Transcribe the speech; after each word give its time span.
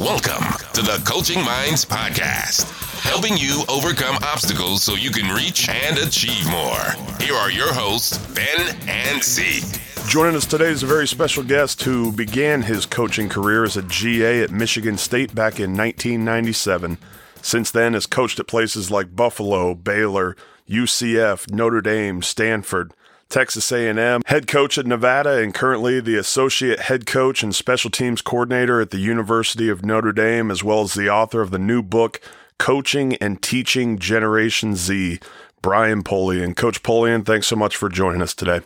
Welcome 0.00 0.46
to 0.72 0.80
the 0.80 1.02
Coaching 1.04 1.44
Minds 1.44 1.84
Podcast, 1.84 2.64
helping 3.02 3.36
you 3.36 3.64
overcome 3.68 4.16
obstacles 4.22 4.82
so 4.82 4.94
you 4.94 5.10
can 5.10 5.28
reach 5.34 5.68
and 5.68 5.98
achieve 5.98 6.48
more. 6.48 7.18
Here 7.20 7.34
are 7.34 7.50
your 7.50 7.70
hosts, 7.70 8.16
Ben 8.28 8.78
and 8.88 9.22
Zeke. 9.22 9.78
Joining 10.08 10.36
us 10.36 10.46
today 10.46 10.70
is 10.70 10.82
a 10.82 10.86
very 10.86 11.06
special 11.06 11.42
guest 11.42 11.82
who 11.82 12.12
began 12.12 12.62
his 12.62 12.86
coaching 12.86 13.28
career 13.28 13.62
as 13.62 13.76
a 13.76 13.82
GA 13.82 14.42
at 14.42 14.50
Michigan 14.50 14.96
State 14.96 15.34
back 15.34 15.60
in 15.60 15.76
1997. 15.76 16.96
Since 17.42 17.70
then, 17.70 17.92
has 17.92 18.06
coached 18.06 18.40
at 18.40 18.46
places 18.46 18.90
like 18.90 19.14
Buffalo, 19.14 19.74
Baylor, 19.74 20.34
UCF, 20.66 21.52
Notre 21.52 21.82
Dame, 21.82 22.22
Stanford, 22.22 22.94
Texas 23.30 23.70
A&M, 23.70 24.22
head 24.26 24.48
coach 24.48 24.76
at 24.76 24.86
Nevada, 24.86 25.38
and 25.38 25.54
currently 25.54 26.00
the 26.00 26.16
associate 26.16 26.80
head 26.80 27.06
coach 27.06 27.44
and 27.44 27.54
special 27.54 27.88
teams 27.88 28.20
coordinator 28.20 28.80
at 28.80 28.90
the 28.90 28.98
University 28.98 29.68
of 29.68 29.84
Notre 29.84 30.12
Dame, 30.12 30.50
as 30.50 30.64
well 30.64 30.82
as 30.82 30.94
the 30.94 31.08
author 31.08 31.40
of 31.40 31.52
the 31.52 31.58
new 31.58 31.80
book, 31.80 32.20
Coaching 32.58 33.14
and 33.16 33.40
Teaching 33.40 33.98
Generation 33.98 34.74
Z, 34.74 35.20
Brian 35.62 36.02
Polian. 36.02 36.56
Coach 36.56 36.82
Polian, 36.82 37.24
thanks 37.24 37.46
so 37.46 37.56
much 37.56 37.76
for 37.76 37.88
joining 37.88 38.20
us 38.20 38.34
today. 38.34 38.60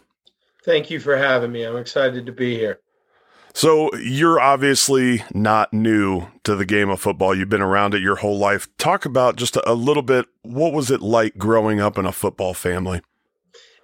Thank 0.64 0.91
you 0.91 0.98
for 0.98 1.16
having 1.16 1.52
me. 1.52 1.62
I'm 1.62 1.77
excited 1.77 2.24
to 2.24 2.33
be 2.33 2.56
here. 2.56 2.80
So, 3.52 3.94
you're 3.96 4.41
obviously 4.41 5.22
not 5.33 5.72
new 5.72 6.27
to 6.42 6.56
the 6.56 6.64
game 6.64 6.88
of 6.88 7.00
football. 7.00 7.36
You've 7.36 7.50
been 7.50 7.60
around 7.60 7.94
it 7.94 8.02
your 8.02 8.16
whole 8.16 8.36
life. 8.36 8.66
Talk 8.78 9.05
about 9.05 9.36
just 9.36 9.56
a 9.64 9.74
little 9.74 10.02
bit 10.02 10.27
what 10.42 10.72
was 10.72 10.91
it 10.91 11.02
like 11.02 11.36
growing 11.38 11.80
up 11.80 11.96
in 11.96 12.06
a 12.06 12.10
football 12.10 12.52
family? 12.52 13.00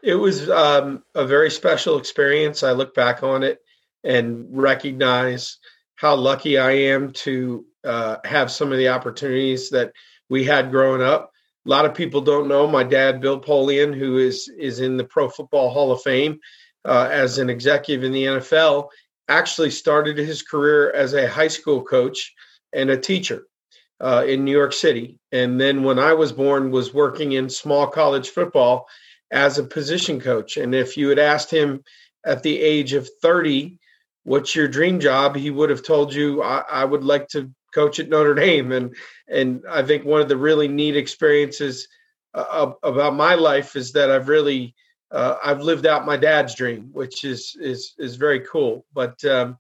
It 0.02 0.14
was 0.14 0.48
um, 0.48 1.02
a 1.14 1.27
very 1.27 1.50
special 1.50 1.98
experience. 1.98 2.62
I 2.62 2.72
look 2.72 2.95
back 2.95 3.22
on 3.22 3.42
it 3.42 3.59
and 4.04 4.46
recognize 4.50 5.59
how 5.96 6.14
lucky 6.14 6.59
I 6.59 6.70
am 6.70 7.12
to 7.12 7.66
uh, 7.84 8.16
have 8.24 8.50
some 8.50 8.73
of 8.73 8.78
the 8.78 8.88
opportunities 8.88 9.70
that 9.70 9.92
we 10.30 10.45
had 10.45 10.70
growing 10.70 11.02
up. 11.02 11.30
A 11.66 11.68
lot 11.68 11.84
of 11.84 11.95
people 11.95 12.23
don't 12.23 12.48
know 12.48 12.66
my 12.66 12.82
dad, 12.82 13.20
Bill 13.20 13.38
Polian, 13.38 13.96
who 13.96 14.16
is 14.16 14.51
is 14.59 14.80
in 14.80 14.96
the 14.96 15.04
Pro 15.04 15.29
Football 15.29 15.68
Hall 15.68 15.92
of 15.92 16.01
Fame 16.01 16.40
uh, 16.87 17.09
as 17.10 17.37
an 17.37 17.51
executive 17.51 18.02
in 18.02 18.12
the 18.12 18.24
NFL. 18.24 18.88
Actually, 19.29 19.70
started 19.70 20.16
his 20.16 20.42
career 20.42 20.90
as 20.92 21.12
a 21.12 21.29
high 21.29 21.48
school 21.48 21.82
coach 21.82 22.32
and 22.73 22.88
a 22.88 22.96
teacher 22.96 23.42
uh, 24.01 24.24
in 24.26 24.45
New 24.45 24.52
York 24.52 24.73
City, 24.73 25.18
and 25.32 25.60
then 25.60 25.82
when 25.82 25.98
I 25.98 26.14
was 26.14 26.32
born, 26.32 26.70
was 26.70 26.95
working 26.95 27.32
in 27.32 27.51
small 27.51 27.87
college 27.87 28.30
football 28.30 28.87
as 29.30 29.59
a 29.59 29.64
position 29.64 30.20
coach. 30.20 30.56
And 30.56 30.74
if 30.74 30.96
you 30.96 31.09
had 31.09 31.18
asked 31.18 31.50
him 31.50 31.84
at 32.24 32.42
the 32.42 32.60
age 32.60 32.92
of 32.92 33.09
30, 33.23 33.78
what's 34.24 34.54
your 34.54 34.68
dream 34.68 35.00
job? 35.00 35.36
He 35.36 35.50
would 35.50 35.70
have 35.70 35.84
told 35.84 36.12
you, 36.12 36.42
I, 36.42 36.64
I 36.68 36.84
would 36.84 37.04
like 37.04 37.28
to 37.28 37.51
coach 37.74 38.01
at 38.01 38.08
Notre 38.08 38.34
Dame. 38.34 38.73
And, 38.73 38.95
and 39.28 39.62
I 39.68 39.82
think 39.82 40.04
one 40.04 40.20
of 40.20 40.28
the 40.28 40.36
really 40.36 40.68
neat 40.68 40.96
experiences 40.96 41.88
uh, 42.34 42.73
about 42.82 43.14
my 43.14 43.34
life 43.34 43.76
is 43.76 43.92
that 43.92 44.10
I've 44.10 44.28
really, 44.28 44.74
uh, 45.10 45.36
I've 45.42 45.62
lived 45.62 45.86
out 45.86 46.06
my 46.06 46.16
dad's 46.16 46.54
dream, 46.54 46.90
which 46.92 47.24
is, 47.24 47.56
is, 47.60 47.95
is 47.98 48.16
very 48.16 48.40
cool. 48.40 48.84
But 48.92 49.24
um, 49.24 49.58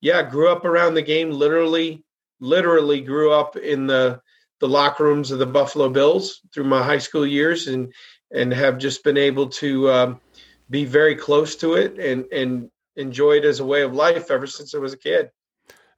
yeah, 0.00 0.22
grew 0.22 0.50
up 0.50 0.64
around 0.64 0.94
the 0.94 1.02
game, 1.02 1.30
literally, 1.30 2.04
literally 2.40 3.00
grew 3.02 3.32
up 3.32 3.56
in 3.56 3.86
the, 3.86 4.20
the 4.60 4.68
locker 4.68 5.04
rooms 5.04 5.30
of 5.30 5.38
the 5.38 5.46
Buffalo 5.46 5.88
Bills 5.88 6.40
through 6.52 6.64
my 6.64 6.82
high 6.82 6.98
school 6.98 7.26
years 7.26 7.66
and 7.68 7.92
and 8.32 8.52
have 8.52 8.78
just 8.78 9.04
been 9.04 9.16
able 9.16 9.48
to 9.48 9.90
um, 9.90 10.20
be 10.68 10.84
very 10.84 11.14
close 11.14 11.56
to 11.56 11.74
it 11.74 11.98
and 11.98 12.24
and 12.32 12.70
enjoy 12.96 13.32
it 13.32 13.44
as 13.44 13.60
a 13.60 13.64
way 13.64 13.82
of 13.82 13.94
life 13.94 14.30
ever 14.30 14.46
since 14.46 14.74
I 14.74 14.78
was 14.78 14.92
a 14.92 14.98
kid. 14.98 15.30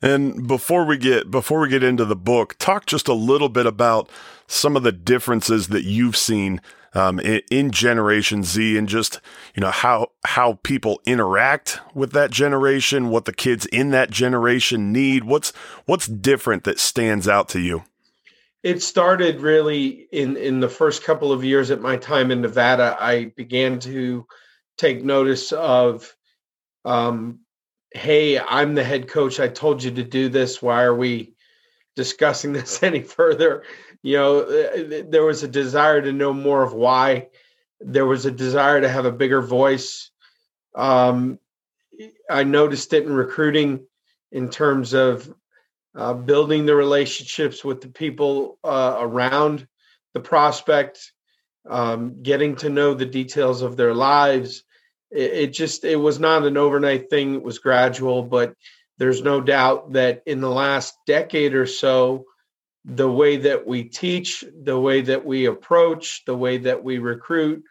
And 0.01 0.49
before 0.49 0.85
we 0.85 0.99
get 0.99 1.31
before 1.31 1.61
we 1.61 1.69
get 1.69 1.85
into 1.85 2.05
the 2.05 2.17
book, 2.17 2.57
talk 2.59 2.87
just 2.87 3.07
a 3.09 3.15
little 3.15 3.49
bit 3.49 3.67
about 3.67 4.09
some 4.49 4.77
of 4.77 4.83
the 4.83 4.93
differences 4.93 5.69
that 5.69 5.85
you've 5.85 6.17
seen 6.17 6.61
um, 6.95 7.19
in, 7.21 7.41
in, 7.51 7.71
Generation 7.71 8.43
Z, 8.43 8.77
and 8.77 8.89
just 8.89 9.21
you 9.55 9.61
know 9.61 9.71
how 9.71 10.09
how 10.25 10.59
people 10.65 11.01
interact 11.07 11.81
with 11.95 12.13
that 12.13 12.31
generation, 12.31 13.09
what 13.09 13.25
the 13.25 13.33
kids 13.33 13.65
in 13.67 13.91
that 13.91 14.11
generation 14.11 14.93
need. 14.93 15.25
What's 15.25 15.53
what's 15.87 16.07
different 16.07 16.65
that 16.65 16.81
stands 16.81 17.29
out 17.29 17.49
to 17.51 17.61
you? 17.61 17.85
It 18.63 18.83
started 18.83 19.41
really 19.41 20.07
in 20.13 20.37
in 20.37 20.61
the 20.61 20.69
first 20.69 21.03
couple 21.03 21.33
of 21.33 21.45
years 21.45 21.71
at 21.71 21.81
my 21.81 21.97
time 21.97 22.31
in 22.31 22.43
Nevada. 22.43 22.97
I 22.99 23.27
began 23.37 23.81
to 23.81 24.27
take 24.79 25.05
notice 25.05 25.53
of, 25.53 26.15
um, 26.85 27.41
hey, 27.93 28.39
I'm 28.39 28.75
the 28.75 28.85
head 28.85 29.09
coach. 29.09 29.41
I 29.41 29.49
told 29.49 29.83
you 29.83 29.91
to 29.93 30.05
do 30.05 30.29
this. 30.29 30.63
Why 30.63 30.85
are 30.85 30.95
we 30.95 31.35
discussing 31.97 32.53
this 32.55 32.83
any 32.83 33.03
further? 33.03 33.65
You 34.03 34.17
know, 34.17 34.41
uh, 34.41 35.03
there 35.09 35.25
was 35.25 35.43
a 35.43 35.49
desire 35.49 36.01
to 36.01 36.13
know 36.13 36.33
more 36.33 36.63
of 36.63 36.73
why. 36.73 37.29
There 37.81 38.07
was 38.07 38.27
a 38.27 38.31
desire 38.31 38.81
to 38.81 38.89
have 38.89 39.07
a 39.07 39.13
bigger 39.13 39.43
voice. 39.43 40.11
Um, 40.75 41.39
I 42.31 42.45
noticed 42.45 42.93
it 42.93 43.05
in 43.05 43.13
recruiting 43.13 43.87
in 44.31 44.49
terms 44.49 44.95
of 44.95 45.33
uh, 45.95 46.15
building 46.15 46.67
the 46.67 46.75
relationships 46.75 47.65
with 47.65 47.81
the 47.81 47.89
people 47.89 48.59
uh, 48.65 48.97
around 48.99 49.67
the 50.15 50.21
prospect, 50.21 51.13
um, 51.69 52.23
getting 52.23 52.57
to 52.57 52.71
know 52.71 52.95
the 52.95 53.07
details 53.07 53.63
of 53.63 53.77
their 53.77 53.95
lives. 53.95 54.65
It, 55.11 55.33
it, 55.33 55.47
just 55.53 55.85
it 55.85 55.97
was 55.97 56.19
not 56.19 56.45
an 56.45 56.57
overnight 56.57 57.11
thing; 57.11 57.35
it 57.35 57.43
was 57.43 57.59
gradual. 57.59 58.23
But 58.23 58.55
there's 58.99 59.23
no 59.23 59.41
doubt 59.41 59.93
that 59.93 60.23
in 60.27 60.41
the 60.41 60.51
last 60.51 60.95
decade 61.07 61.55
or 61.55 61.67
so, 61.67 62.25
the 62.85 63.11
way 63.11 63.37
that 63.39 63.67
we 63.67 63.85
teach, 63.85 64.45
the 64.63 64.79
way 64.79 65.03
that 65.03 65.25
we 65.25 65.47
approach, 65.47 66.25
the 66.25 66.37
way 66.37 66.59
that 66.59 66.83
we 66.83 66.99
recruit, 66.99 67.65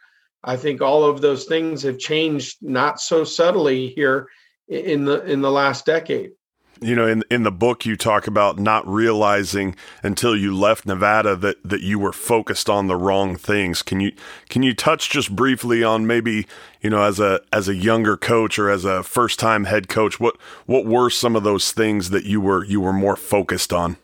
I 0.44 0.56
think 0.56 0.80
all 0.80 1.04
of 1.04 1.20
those 1.20 1.44
things 1.44 1.82
have 1.82 1.98
changed 1.98 2.58
not 2.62 3.00
so 3.00 3.24
subtly 3.24 3.88
here 3.88 4.28
in 4.68 5.04
the 5.04 5.24
in 5.24 5.42
the 5.42 5.50
last 5.50 5.86
decade 5.86 6.32
you 6.82 6.96
know, 6.96 7.06
in 7.06 7.22
in 7.30 7.44
the 7.44 7.52
book 7.52 7.86
you 7.86 7.96
talk 7.96 8.26
about 8.26 8.58
not 8.58 8.86
realizing 8.86 9.76
until 10.02 10.36
you 10.36 10.56
left 10.56 10.84
Nevada 10.86 11.36
that 11.36 11.62
that 11.62 11.80
you 11.80 11.98
were 11.98 12.12
focused 12.12 12.68
on 12.68 12.86
the 12.88 12.96
wrong 12.96 13.36
things. 13.36 13.82
Can 13.82 14.00
you 14.00 14.12
can 14.48 14.62
you 14.62 14.74
touch 14.74 15.10
just 15.10 15.34
briefly 15.34 15.84
on 15.84 16.06
maybe, 16.06 16.46
you 16.80 16.90
know, 16.90 17.02
as 17.02 17.20
a 17.20 17.40
as 17.52 17.68
a 17.68 17.74
younger 17.74 18.16
coach 18.16 18.58
or 18.58 18.68
as 18.68 18.84
a 18.84 19.02
first 19.02 19.38
time 19.38 19.64
head 19.64 19.88
coach, 19.88 20.18
what 20.18 20.36
what 20.66 20.84
were 20.84 21.10
some 21.10 21.36
of 21.36 21.44
those 21.44 21.72
things 21.72 22.10
that 22.10 22.24
you 22.24 22.40
were 22.40 22.64
you 22.64 22.80
were 22.80 22.92
more 22.92 23.16
focused 23.16 23.72
on? 23.72 23.96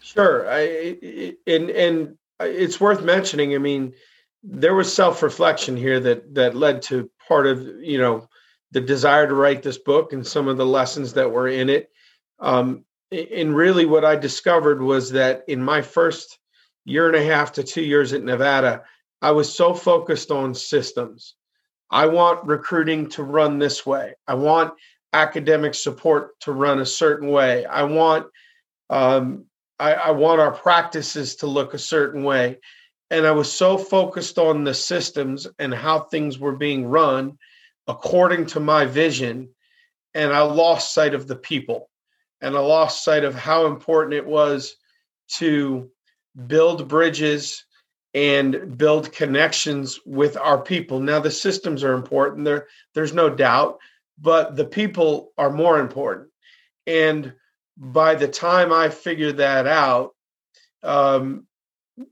Sure. 0.00 0.50
I 0.50 1.34
and 1.46 1.70
and 1.70 2.16
it's 2.40 2.80
worth 2.80 3.02
mentioning, 3.02 3.54
I 3.54 3.58
mean, 3.58 3.92
there 4.42 4.74
was 4.74 4.92
self-reflection 4.92 5.76
here 5.76 6.00
that 6.00 6.34
that 6.34 6.54
led 6.54 6.82
to 6.82 7.10
part 7.26 7.46
of, 7.46 7.60
you 7.80 7.98
know, 7.98 8.28
the 8.70 8.80
desire 8.80 9.26
to 9.26 9.34
write 9.34 9.62
this 9.62 9.78
book 9.78 10.12
and 10.12 10.26
some 10.26 10.48
of 10.48 10.56
the 10.56 10.66
lessons 10.66 11.12
that 11.14 11.30
were 11.30 11.48
in 11.48 11.68
it 11.68 11.90
um, 12.40 12.84
and 13.10 13.56
really, 13.56 13.86
what 13.86 14.04
I 14.04 14.16
discovered 14.16 14.82
was 14.82 15.12
that 15.12 15.44
in 15.48 15.62
my 15.62 15.80
first 15.80 16.38
year 16.84 17.06
and 17.06 17.16
a 17.16 17.24
half 17.24 17.52
to 17.52 17.62
two 17.62 17.82
years 17.82 18.12
at 18.12 18.22
Nevada, 18.22 18.82
I 19.22 19.30
was 19.30 19.52
so 19.52 19.74
focused 19.74 20.30
on 20.30 20.54
systems. 20.54 21.34
I 21.90 22.06
want 22.06 22.46
recruiting 22.46 23.08
to 23.10 23.22
run 23.22 23.58
this 23.58 23.86
way. 23.86 24.14
I 24.26 24.34
want 24.34 24.74
academic 25.12 25.74
support 25.74 26.38
to 26.40 26.52
run 26.52 26.80
a 26.80 26.86
certain 26.86 27.28
way. 27.28 27.64
I 27.64 27.84
want 27.84 28.26
um, 28.90 29.46
I, 29.78 29.94
I 29.94 30.10
want 30.10 30.40
our 30.40 30.52
practices 30.52 31.36
to 31.36 31.46
look 31.46 31.72
a 31.72 31.78
certain 31.78 32.24
way. 32.24 32.58
And 33.10 33.26
I 33.26 33.30
was 33.30 33.50
so 33.50 33.78
focused 33.78 34.38
on 34.38 34.64
the 34.64 34.74
systems 34.74 35.46
and 35.58 35.72
how 35.72 36.00
things 36.00 36.38
were 36.38 36.56
being 36.56 36.86
run 36.86 37.38
according 37.86 38.44
to 38.44 38.60
my 38.60 38.84
vision, 38.84 39.48
and 40.12 40.30
I 40.30 40.42
lost 40.42 40.92
sight 40.92 41.14
of 41.14 41.26
the 41.26 41.36
people 41.36 41.88
and 42.40 42.56
I 42.56 42.60
lost 42.60 43.04
sight 43.04 43.24
of 43.24 43.34
how 43.34 43.66
important 43.66 44.14
it 44.14 44.26
was 44.26 44.76
to 45.36 45.90
build 46.46 46.88
bridges 46.88 47.64
and 48.14 48.76
build 48.78 49.12
connections 49.12 50.00
with 50.06 50.36
our 50.36 50.60
people. 50.60 51.00
Now 51.00 51.20
the 51.20 51.30
systems 51.30 51.84
are 51.84 51.92
important 51.92 52.44
there 52.44 52.68
there's 52.94 53.12
no 53.12 53.28
doubt, 53.28 53.78
but 54.18 54.56
the 54.56 54.64
people 54.64 55.32
are 55.36 55.50
more 55.50 55.78
important. 55.78 56.28
And 56.86 57.34
by 57.76 58.14
the 58.14 58.28
time 58.28 58.72
I 58.72 58.88
figured 58.88 59.36
that 59.36 59.66
out, 59.66 60.14
um, 60.82 61.46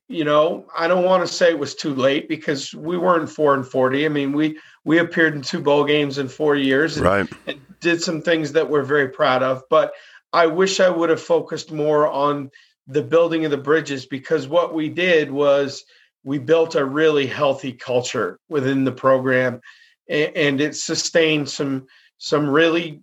you 0.09 0.25
know, 0.25 0.67
I 0.77 0.89
don't 0.89 1.05
want 1.05 1.27
to 1.27 1.33
say 1.33 1.51
it 1.51 1.59
was 1.59 1.75
too 1.75 1.95
late 1.95 2.29
because 2.29 2.75
we 2.75 2.99
weren't 2.99 3.31
four 3.31 3.55
and 3.55 3.67
forty. 3.67 4.05
I 4.05 4.09
mean, 4.09 4.33
we 4.33 4.59
we 4.85 4.99
appeared 4.99 5.35
in 5.35 5.43
two 5.43 5.61
bowl 5.61 5.85
games 5.85 6.19
in 6.19 6.29
four 6.29 6.57
years, 6.57 6.97
and, 6.97 7.07
right. 7.07 7.29
and 7.47 7.61
did 7.81 8.03
some 8.03 8.21
things 8.21 8.53
that 8.53 8.69
we're 8.69 8.83
very 8.83 9.09
proud 9.09 9.43
of. 9.43 9.63
But 9.71 9.93
I 10.37 10.49
wish 10.49 10.81
I 10.81 10.91
would 10.91 11.09
have 11.09 11.23
focused 11.23 11.73
more 11.73 12.07
on 12.07 12.51
the 12.87 13.01
building 13.01 13.47
of 13.47 13.51
the 13.51 13.57
bridges 13.57 14.05
because 14.05 14.47
what 14.47 14.75
we 14.75 14.91
did 14.91 15.31
was 15.31 15.83
we 16.25 16.39
built 16.39 16.75
a 16.75 16.85
really 16.85 17.27
healthy 17.27 17.73
culture 17.73 18.39
within 18.51 18.85
the 18.85 18.93
program 18.93 19.63
and, 20.11 20.37
and 20.37 20.61
it 20.61 20.77
sustained 20.77 21.49
some 21.49 21.87
some 22.19 22.51
really 22.51 23.03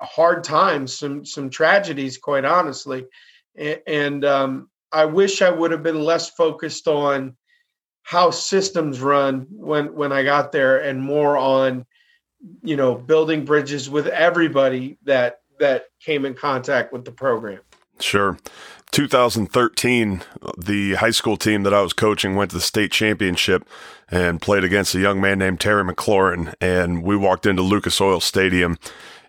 hard 0.00 0.42
times, 0.42 0.96
some 0.96 1.26
some 1.26 1.50
tragedies, 1.50 2.16
quite 2.16 2.46
honestly, 2.46 3.04
and, 3.54 3.80
and 3.86 4.24
um, 4.24 4.70
I 4.90 5.04
wish 5.04 5.42
I 5.42 5.50
would 5.50 5.72
have 5.72 5.82
been 5.82 6.02
less 6.02 6.30
focused 6.30 6.88
on 6.88 7.36
how 8.04 8.30
systems 8.30 9.00
run 9.00 9.46
when 9.50 9.94
when 9.94 10.12
I 10.12 10.22
got 10.22 10.50
there, 10.50 10.78
and 10.78 11.02
more 11.02 11.36
on 11.36 11.84
you 12.62 12.76
know 12.76 12.94
building 12.94 13.44
bridges 13.44 13.90
with 13.90 14.06
everybody 14.06 14.96
that 15.04 15.39
that 15.60 15.86
came 16.00 16.24
in 16.24 16.34
contact 16.34 16.92
with 16.92 17.04
the 17.04 17.12
program. 17.12 17.60
Sure. 18.00 18.38
2013, 18.92 20.22
the 20.58 20.94
high 20.94 21.10
school 21.10 21.36
team 21.36 21.62
that 21.62 21.72
I 21.72 21.80
was 21.80 21.92
coaching 21.92 22.34
went 22.34 22.50
to 22.50 22.56
the 22.56 22.62
state 22.62 22.90
championship 22.90 23.68
and 24.10 24.42
played 24.42 24.64
against 24.64 24.94
a 24.94 25.00
young 25.00 25.20
man 25.20 25.38
named 25.38 25.60
Terry 25.60 25.84
McLaurin. 25.84 26.54
And 26.60 27.04
we 27.04 27.16
walked 27.16 27.46
into 27.46 27.62
Lucas 27.62 28.00
Oil 28.00 28.20
Stadium 28.20 28.78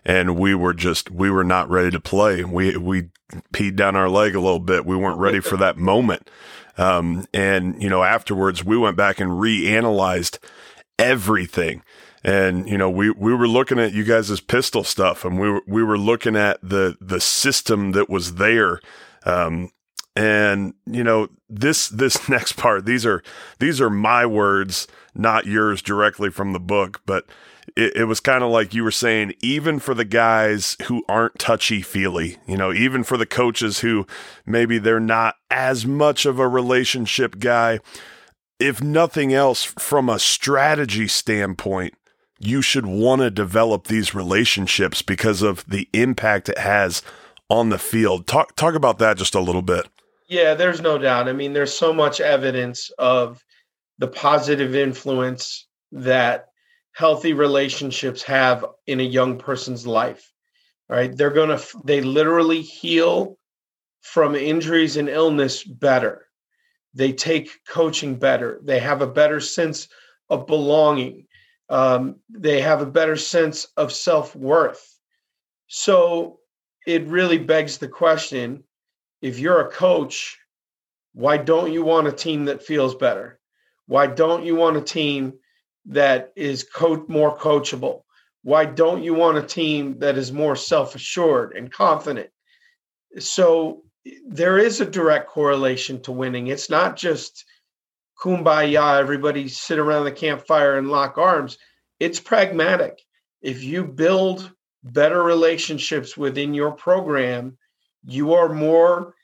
and 0.04 0.36
we 0.36 0.54
were 0.54 0.74
just, 0.74 1.10
we 1.12 1.30
were 1.30 1.44
not 1.44 1.70
ready 1.70 1.92
to 1.92 2.00
play. 2.00 2.42
We, 2.42 2.76
we 2.76 3.10
peed 3.52 3.76
down 3.76 3.94
our 3.94 4.08
leg 4.08 4.34
a 4.34 4.40
little 4.40 4.58
bit. 4.58 4.84
We 4.84 4.96
weren't 4.96 5.20
ready 5.20 5.38
for 5.38 5.56
that 5.58 5.76
moment. 5.76 6.28
Um, 6.76 7.26
and, 7.32 7.80
you 7.80 7.88
know, 7.88 8.02
afterwards 8.02 8.64
we 8.64 8.76
went 8.76 8.96
back 8.96 9.20
and 9.20 9.30
reanalyzed 9.30 10.38
everything 10.98 11.82
and 12.24 12.68
you 12.68 12.78
know 12.78 12.90
we 12.90 13.10
we 13.10 13.34
were 13.34 13.48
looking 13.48 13.78
at 13.78 13.92
you 13.92 14.04
guys' 14.04 14.40
pistol 14.40 14.84
stuff 14.84 15.24
and 15.24 15.40
we 15.40 15.50
were 15.50 15.62
we 15.66 15.82
were 15.82 15.98
looking 15.98 16.36
at 16.36 16.58
the 16.62 16.96
the 17.00 17.20
system 17.20 17.92
that 17.92 18.08
was 18.08 18.34
there. 18.34 18.80
Um, 19.24 19.70
and 20.14 20.74
you 20.86 21.02
know 21.02 21.28
this 21.48 21.88
this 21.88 22.28
next 22.28 22.52
part 22.52 22.84
these 22.84 23.06
are 23.06 23.22
these 23.58 23.80
are 23.80 23.90
my 23.90 24.26
words 24.26 24.86
not 25.14 25.46
yours 25.46 25.82
directly 25.82 26.30
from 26.30 26.52
the 26.52 26.60
book 26.60 27.00
but 27.06 27.24
it, 27.76 27.96
it 27.96 28.04
was 28.04 28.20
kind 28.20 28.42
of 28.42 28.50
like 28.50 28.74
you 28.74 28.82
were 28.82 28.90
saying 28.90 29.32
even 29.40 29.78
for 29.78 29.94
the 29.94 30.04
guys 30.04 30.76
who 30.84 31.04
aren't 31.08 31.38
touchy 31.38 31.80
feely 31.80 32.36
you 32.46 32.56
know 32.56 32.72
even 32.72 33.02
for 33.02 33.16
the 33.16 33.26
coaches 33.26 33.80
who 33.80 34.06
maybe 34.44 34.78
they're 34.78 35.00
not 35.00 35.36
as 35.50 35.86
much 35.86 36.26
of 36.26 36.38
a 36.38 36.48
relationship 36.48 37.38
guy 37.38 37.80
if 38.58 38.82
nothing 38.82 39.32
else 39.32 39.64
from 39.64 40.08
a 40.08 40.18
strategy 40.18 41.08
standpoint 41.08 41.94
you 42.44 42.60
should 42.60 42.86
want 42.86 43.22
to 43.22 43.30
develop 43.30 43.86
these 43.86 44.14
relationships 44.14 45.00
because 45.00 45.42
of 45.42 45.64
the 45.66 45.88
impact 45.92 46.48
it 46.48 46.58
has 46.58 47.02
on 47.48 47.68
the 47.68 47.78
field. 47.78 48.26
Talk 48.26 48.56
talk 48.56 48.74
about 48.74 48.98
that 48.98 49.16
just 49.16 49.34
a 49.34 49.40
little 49.40 49.62
bit. 49.62 49.88
Yeah, 50.28 50.54
there's 50.54 50.80
no 50.80 50.98
doubt. 50.98 51.28
I 51.28 51.32
mean, 51.32 51.52
there's 51.52 51.76
so 51.76 51.92
much 51.92 52.20
evidence 52.20 52.90
of 52.98 53.44
the 53.98 54.08
positive 54.08 54.74
influence 54.74 55.66
that 55.92 56.46
healthy 56.92 57.32
relationships 57.32 58.22
have 58.22 58.64
in 58.86 59.00
a 59.00 59.04
young 59.04 59.38
person's 59.38 59.86
life. 59.86 60.32
Right? 60.88 61.16
They're 61.16 61.30
going 61.30 61.56
to 61.56 61.64
they 61.84 62.00
literally 62.00 62.60
heal 62.60 63.38
from 64.00 64.34
injuries 64.34 64.96
and 64.96 65.08
illness 65.08 65.62
better. 65.62 66.26
They 66.92 67.12
take 67.12 67.50
coaching 67.68 68.16
better. 68.16 68.58
They 68.62 68.80
have 68.80 69.00
a 69.00 69.06
better 69.06 69.40
sense 69.40 69.88
of 70.28 70.46
belonging 70.46 71.26
um, 71.72 72.16
they 72.28 72.60
have 72.60 72.82
a 72.82 72.86
better 72.86 73.16
sense 73.16 73.66
of 73.78 73.92
self 73.92 74.36
worth. 74.36 74.98
So 75.68 76.38
it 76.86 77.06
really 77.06 77.38
begs 77.38 77.78
the 77.78 77.88
question 77.88 78.62
if 79.22 79.38
you're 79.38 79.66
a 79.66 79.70
coach, 79.70 80.38
why 81.14 81.38
don't 81.38 81.72
you 81.72 81.82
want 81.82 82.08
a 82.08 82.12
team 82.12 82.44
that 82.44 82.62
feels 82.62 82.94
better? 82.94 83.40
Why 83.86 84.06
don't 84.06 84.44
you 84.44 84.54
want 84.54 84.76
a 84.76 84.82
team 84.82 85.32
that 85.86 86.32
is 86.36 86.64
co- 86.64 87.06
more 87.08 87.38
coachable? 87.38 88.02
Why 88.42 88.66
don't 88.66 89.02
you 89.02 89.14
want 89.14 89.38
a 89.38 89.42
team 89.42 89.98
that 90.00 90.18
is 90.18 90.30
more 90.30 90.56
self 90.56 90.94
assured 90.94 91.54
and 91.56 91.72
confident? 91.72 92.28
So 93.18 93.82
there 94.26 94.58
is 94.58 94.82
a 94.82 94.86
direct 94.86 95.30
correlation 95.30 96.02
to 96.02 96.12
winning. 96.12 96.48
It's 96.48 96.68
not 96.68 96.96
just 96.96 97.46
kumbaya, 98.22 99.00
everybody 99.00 99.48
sit 99.48 99.78
around 99.78 100.04
the 100.04 100.12
campfire 100.12 100.78
and 100.78 100.90
lock 100.90 101.18
arms. 101.18 101.58
It's 101.98 102.20
pragmatic. 102.20 103.00
If 103.40 103.64
you 103.64 103.84
build 103.84 104.52
better 104.84 105.22
relationships 105.22 106.16
within 106.16 106.54
your 106.54 106.72
program, 106.72 107.58
you 108.04 108.34
are 108.34 108.48
more 108.48 109.14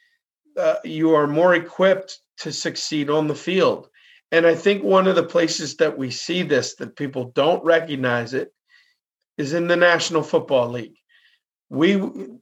uh, 0.57 0.77
you 0.85 1.15
are 1.15 1.29
more 1.29 1.55
equipped 1.55 2.19
to 2.39 2.51
succeed 2.51 3.11
on 3.11 3.29
the 3.29 3.35
field. 3.35 3.89
And 4.33 4.45
I 4.45 4.57
think 4.57 4.83
one 4.83 5.07
of 5.07 5.15
the 5.15 5.23
places 5.23 5.77
that 5.77 5.97
we 5.97 6.11
see 6.11 6.43
this 6.43 6.75
that 6.77 6.97
people 6.97 7.31
don't 7.35 7.65
recognize 7.65 8.35
it 8.35 8.53
is 9.37 9.53
in 9.53 9.69
the 9.69 9.77
National 9.77 10.23
Football 10.23 10.71
League. 10.71 10.97
We 11.71 11.95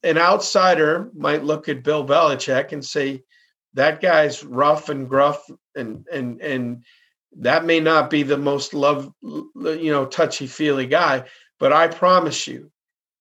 an 0.02 0.16
outsider 0.16 1.10
might 1.14 1.44
look 1.44 1.68
at 1.68 1.84
Bill 1.84 2.06
Belichick 2.06 2.72
and 2.72 2.84
say, 2.84 3.24
that 3.76 4.00
guy's 4.00 4.44
rough 4.44 4.88
and 4.88 5.08
gruff 5.08 5.48
and 5.74 6.06
and 6.12 6.40
and 6.40 6.84
that 7.38 7.64
may 7.64 7.80
not 7.80 8.10
be 8.10 8.22
the 8.22 8.36
most 8.36 8.74
love 8.74 9.12
you 9.22 9.90
know 9.92 10.06
touchy 10.06 10.46
feely 10.46 10.86
guy 10.86 11.24
but 11.58 11.72
i 11.72 11.86
promise 11.86 12.46
you 12.46 12.70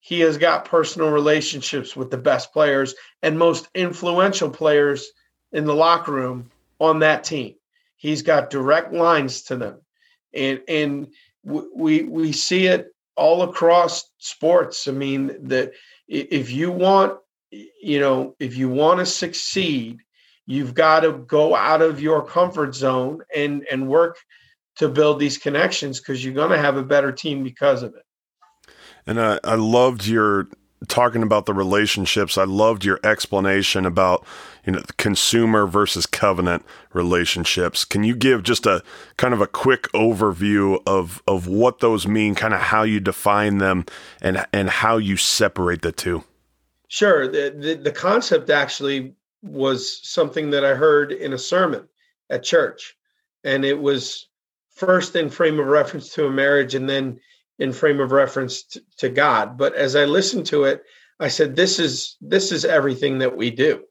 he 0.06 0.20
has 0.20 0.38
got 0.38 0.66
personal 0.66 1.10
relationships 1.10 1.96
with 1.96 2.12
the 2.12 2.18
best 2.18 2.54
players 2.54 2.94
and 3.24 3.40
most 3.40 3.68
influential 3.74 4.52
players 4.52 5.10
in 5.52 5.66
the 5.66 5.74
locker 5.74 6.12
room 6.12 6.52
on 6.80 7.00
that 7.00 7.24
team. 7.24 7.56
He's 7.96 8.22
got 8.22 8.52
direct 8.52 8.94
lines 8.94 9.42
to 9.44 9.56
them. 9.56 9.82
And 10.32 10.62
and 10.68 11.08
we 11.44 12.04
we 12.04 12.34
see 12.34 12.68
it 12.68 12.94
all 13.16 13.42
across 13.42 14.08
sports. 14.20 14.88
I 14.88 14.92
mean 14.92 15.48
that 15.48 15.72
if 16.08 16.52
you 16.52 16.72
want 16.72 17.18
you 17.50 18.00
know 18.00 18.36
if 18.40 18.58
you 18.58 18.70
want 18.70 19.00
to 19.00 19.08
succeed 19.08 20.02
you've 20.46 20.74
got 20.74 21.02
to 21.02 21.14
go 21.14 21.56
out 21.56 21.82
of 21.82 22.00
your 22.02 22.26
comfort 22.26 22.76
zone 22.76 23.22
and 23.36 23.66
and 23.72 23.88
work 23.88 24.18
to 24.78 24.90
build 24.90 25.20
these 25.20 25.38
connections 25.38 26.00
because 26.00 26.24
you're 26.24 26.34
going 26.34 26.52
to 26.52 26.58
have 26.58 26.78
a 26.78 26.84
better 26.84 27.12
team 27.12 27.44
because 27.44 27.82
of 27.82 27.96
it. 27.96 28.04
And 29.08 29.20
I, 29.22 29.40
I 29.44 29.56
loved 29.56 30.06
your 30.06 30.48
talking 30.88 31.24
about 31.24 31.46
the 31.46 31.54
relationships. 31.54 32.38
I 32.38 32.44
loved 32.44 32.84
your 32.84 33.00
explanation 33.04 33.86
about 33.86 34.26
you 34.66 34.74
know 34.74 34.84
consumer 34.98 35.66
versus 35.68 36.06
covenant 36.06 36.66
relationships. 36.94 37.86
Can 37.86 38.04
you 38.04 38.16
give 38.16 38.44
just 38.44 38.66
a 38.66 38.84
kind 39.18 39.34
of 39.34 39.42
a 39.42 39.48
quick 39.48 39.84
overview 39.94 40.82
of 40.86 41.22
of 41.28 41.48
what 41.48 41.80
those 41.80 42.08
mean 42.08 42.36
kind 42.36 42.54
of 42.54 42.60
how 42.60 42.84
you 42.84 43.00
define 43.00 43.60
them 43.60 43.86
and 44.22 44.46
and 44.54 44.70
how 44.70 44.98
you 44.98 45.18
separate 45.18 45.82
the 45.82 45.92
two? 45.92 46.24
Sure. 46.88 47.28
The, 47.28 47.54
the, 47.58 47.74
the 47.76 47.92
concept 47.92 48.50
actually 48.50 49.16
was 49.46 50.02
something 50.08 50.50
that 50.50 50.66
I 50.66 50.74
heard 50.74 51.12
in 51.12 51.34
a 51.34 51.38
sermon 51.38 51.88
at 52.30 52.44
church. 52.44 52.96
And 53.44 53.64
it 53.64 53.80
was 53.80 54.28
first 54.72 55.16
in 55.16 55.30
frame 55.30 55.60
of 55.60 55.68
reference 55.68 56.14
to 56.14 56.26
a 56.26 56.32
marriage 56.32 56.76
and 56.76 56.90
then 56.90 57.20
in 57.60 57.72
frame 57.72 58.00
of 58.00 58.12
reference 58.12 58.64
to, 58.64 58.82
to 58.98 59.10
God. 59.10 59.58
But 59.58 59.76
as 59.76 59.96
I 59.96 60.06
listened 60.06 60.46
to 60.48 60.66
it, 60.66 60.84
I 61.20 61.30
said, 61.30 61.56
this 61.56 61.80
is 61.80 62.18
this 62.20 62.52
is 62.52 62.66
everything 62.66 63.20
that 63.20 63.38
we 63.38 63.50
do. 63.52 63.84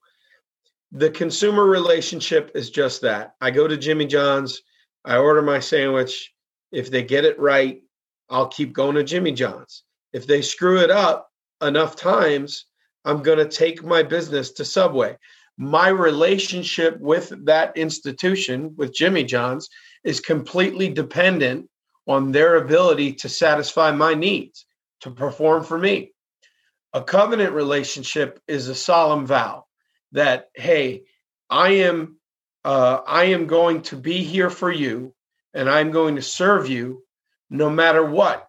The 0.92 1.10
consumer 1.10 1.64
relationship 1.64 2.50
is 2.54 2.68
just 2.70 3.00
that. 3.00 3.34
I 3.40 3.50
go 3.50 3.66
to 3.66 3.76
Jimmy 3.76 4.06
John's, 4.06 4.60
I 5.04 5.16
order 5.16 5.40
my 5.40 5.60
sandwich. 5.60 6.32
If 6.70 6.90
they 6.90 7.02
get 7.02 7.24
it 7.24 7.38
right, 7.38 7.82
I'll 8.28 8.48
keep 8.48 8.72
going 8.72 8.96
to 8.96 9.04
Jimmy 9.04 9.32
John's. 9.32 9.84
If 10.12 10.26
they 10.26 10.42
screw 10.42 10.80
it 10.80 10.90
up 10.90 11.30
enough 11.62 11.96
times, 11.96 12.66
I'm 13.04 13.22
going 13.22 13.38
to 13.38 13.48
take 13.48 13.82
my 13.82 14.02
business 14.02 14.50
to 14.52 14.64
Subway 14.64 15.16
my 15.56 15.88
relationship 15.88 16.98
with 16.98 17.32
that 17.46 17.76
institution, 17.76 18.74
with 18.76 18.94
Jimmy 18.94 19.24
John's, 19.24 19.68
is 20.02 20.20
completely 20.20 20.88
dependent 20.88 21.68
on 22.06 22.32
their 22.32 22.56
ability 22.56 23.14
to 23.14 23.28
satisfy 23.28 23.90
my 23.90 24.14
needs, 24.14 24.66
to 25.00 25.10
perform 25.10 25.64
for 25.64 25.78
me. 25.78 26.12
A 26.92 27.02
covenant 27.02 27.52
relationship 27.52 28.40
is 28.46 28.68
a 28.68 28.74
solemn 28.74 29.26
vow 29.26 29.64
that, 30.12 30.50
hey, 30.54 31.02
I 31.50 31.70
am 31.70 32.18
uh, 32.64 33.00
I 33.06 33.24
am 33.24 33.46
going 33.46 33.82
to 33.82 33.96
be 33.96 34.22
here 34.22 34.48
for 34.48 34.70
you 34.70 35.14
and 35.52 35.68
I'm 35.68 35.90
going 35.90 36.16
to 36.16 36.22
serve 36.22 36.68
you 36.68 37.04
no 37.50 37.68
matter 37.68 38.04
what 38.04 38.48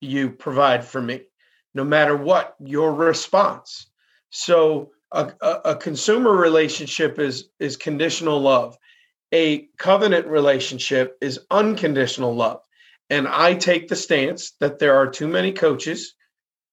you 0.00 0.30
provide 0.30 0.84
for 0.84 1.00
me, 1.00 1.22
no 1.72 1.82
matter 1.82 2.16
what 2.16 2.54
your 2.60 2.92
response. 2.92 3.86
So 4.30 4.92
a, 5.14 5.60
a, 5.64 5.76
consumer 5.76 6.32
relationship 6.32 7.18
is 7.18 7.48
is 7.58 7.76
conditional 7.76 8.40
love. 8.40 8.76
A 9.32 9.68
covenant 9.78 10.26
relationship 10.26 11.16
is 11.20 11.40
unconditional 11.50 12.34
love. 12.34 12.60
And 13.10 13.28
i 13.28 13.54
take 13.54 13.88
the 13.88 13.96
stance 13.96 14.52
that 14.60 14.78
there 14.78 14.96
are 14.96 15.08
too 15.08 15.28
many 15.28 15.52
coaches 15.52 16.14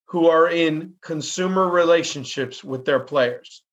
who 0.06 0.28
are 0.28 0.50
in 0.50 0.94
consumer 1.02 1.68
relationships 1.70 2.64
with 2.64 2.86
their 2.86 3.00
players. 3.00 3.64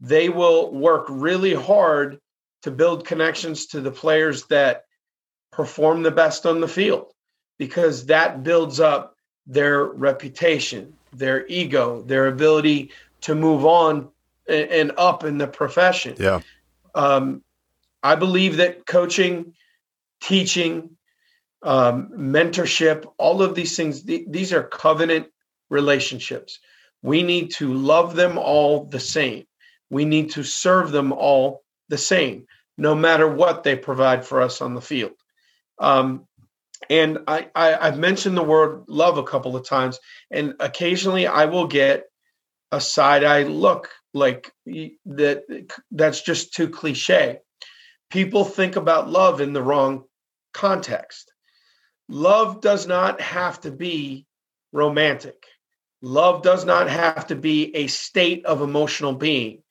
They 0.00 0.28
will 0.28 0.72
work 0.72 1.06
really 1.08 1.54
hard 1.54 2.18
to 2.62 2.70
build 2.70 3.06
connections 3.06 3.66
to 3.68 3.80
the 3.80 3.90
players 3.90 4.44
that 4.46 4.84
perform 5.52 6.02
the 6.02 6.10
best 6.10 6.46
on 6.46 6.60
the 6.60 6.68
field 6.68 7.12
because 7.58 8.06
that 8.06 8.42
builds 8.42 8.78
up 8.78 9.16
their 9.46 9.84
reputation 9.84 10.94
their 11.12 11.46
ego, 11.46 12.02
their 12.02 12.26
ability 12.26 12.90
to 13.22 13.34
move 13.34 13.64
on 13.64 14.08
and, 14.48 14.70
and 14.70 14.92
up 14.96 15.24
in 15.24 15.38
the 15.38 15.46
profession. 15.46 16.14
Yeah. 16.18 16.40
Um, 16.94 17.42
I 18.02 18.14
believe 18.14 18.56
that 18.58 18.86
coaching, 18.86 19.54
teaching, 20.20 20.96
um, 21.62 22.10
mentorship, 22.16 23.04
all 23.18 23.42
of 23.42 23.54
these 23.54 23.76
things, 23.76 24.02
th- 24.02 24.26
these 24.28 24.52
are 24.52 24.62
covenant 24.62 25.26
relationships. 25.68 26.60
We 27.02 27.22
need 27.22 27.52
to 27.52 27.72
love 27.72 28.16
them 28.16 28.38
all 28.38 28.84
the 28.84 29.00
same. 29.00 29.44
We 29.90 30.04
need 30.04 30.30
to 30.32 30.42
serve 30.42 30.92
them 30.92 31.12
all 31.12 31.62
the 31.88 31.98
same, 31.98 32.46
no 32.76 32.94
matter 32.94 33.28
what 33.28 33.62
they 33.62 33.76
provide 33.76 34.24
for 34.24 34.42
us 34.42 34.60
on 34.60 34.74
the 34.74 34.80
field. 34.80 35.12
Um, 35.78 36.26
and 36.90 37.18
I, 37.26 37.48
I 37.54 37.86
have 37.86 37.98
mentioned 37.98 38.36
the 38.36 38.42
word 38.42 38.84
love 38.88 39.18
a 39.18 39.24
couple 39.24 39.56
of 39.56 39.66
times, 39.66 39.98
and 40.30 40.54
occasionally 40.60 41.26
I 41.26 41.46
will 41.46 41.66
get 41.66 42.04
a 42.70 42.80
side 42.80 43.24
eye 43.24 43.44
look 43.44 43.90
like 44.14 44.52
that. 44.66 45.76
That's 45.90 46.22
just 46.22 46.54
too 46.54 46.68
cliche. 46.68 47.40
People 48.10 48.44
think 48.44 48.76
about 48.76 49.10
love 49.10 49.40
in 49.40 49.52
the 49.52 49.62
wrong 49.62 50.04
context. 50.52 51.32
Love 52.08 52.60
does 52.60 52.86
not 52.86 53.20
have 53.20 53.60
to 53.60 53.70
be 53.70 54.26
romantic. 54.72 55.44
Love 56.00 56.42
does 56.42 56.64
not 56.64 56.88
have 56.88 57.26
to 57.26 57.36
be 57.36 57.74
a 57.74 57.86
state 57.86 58.46
of 58.46 58.62
emotional 58.62 59.12
being, 59.12 59.62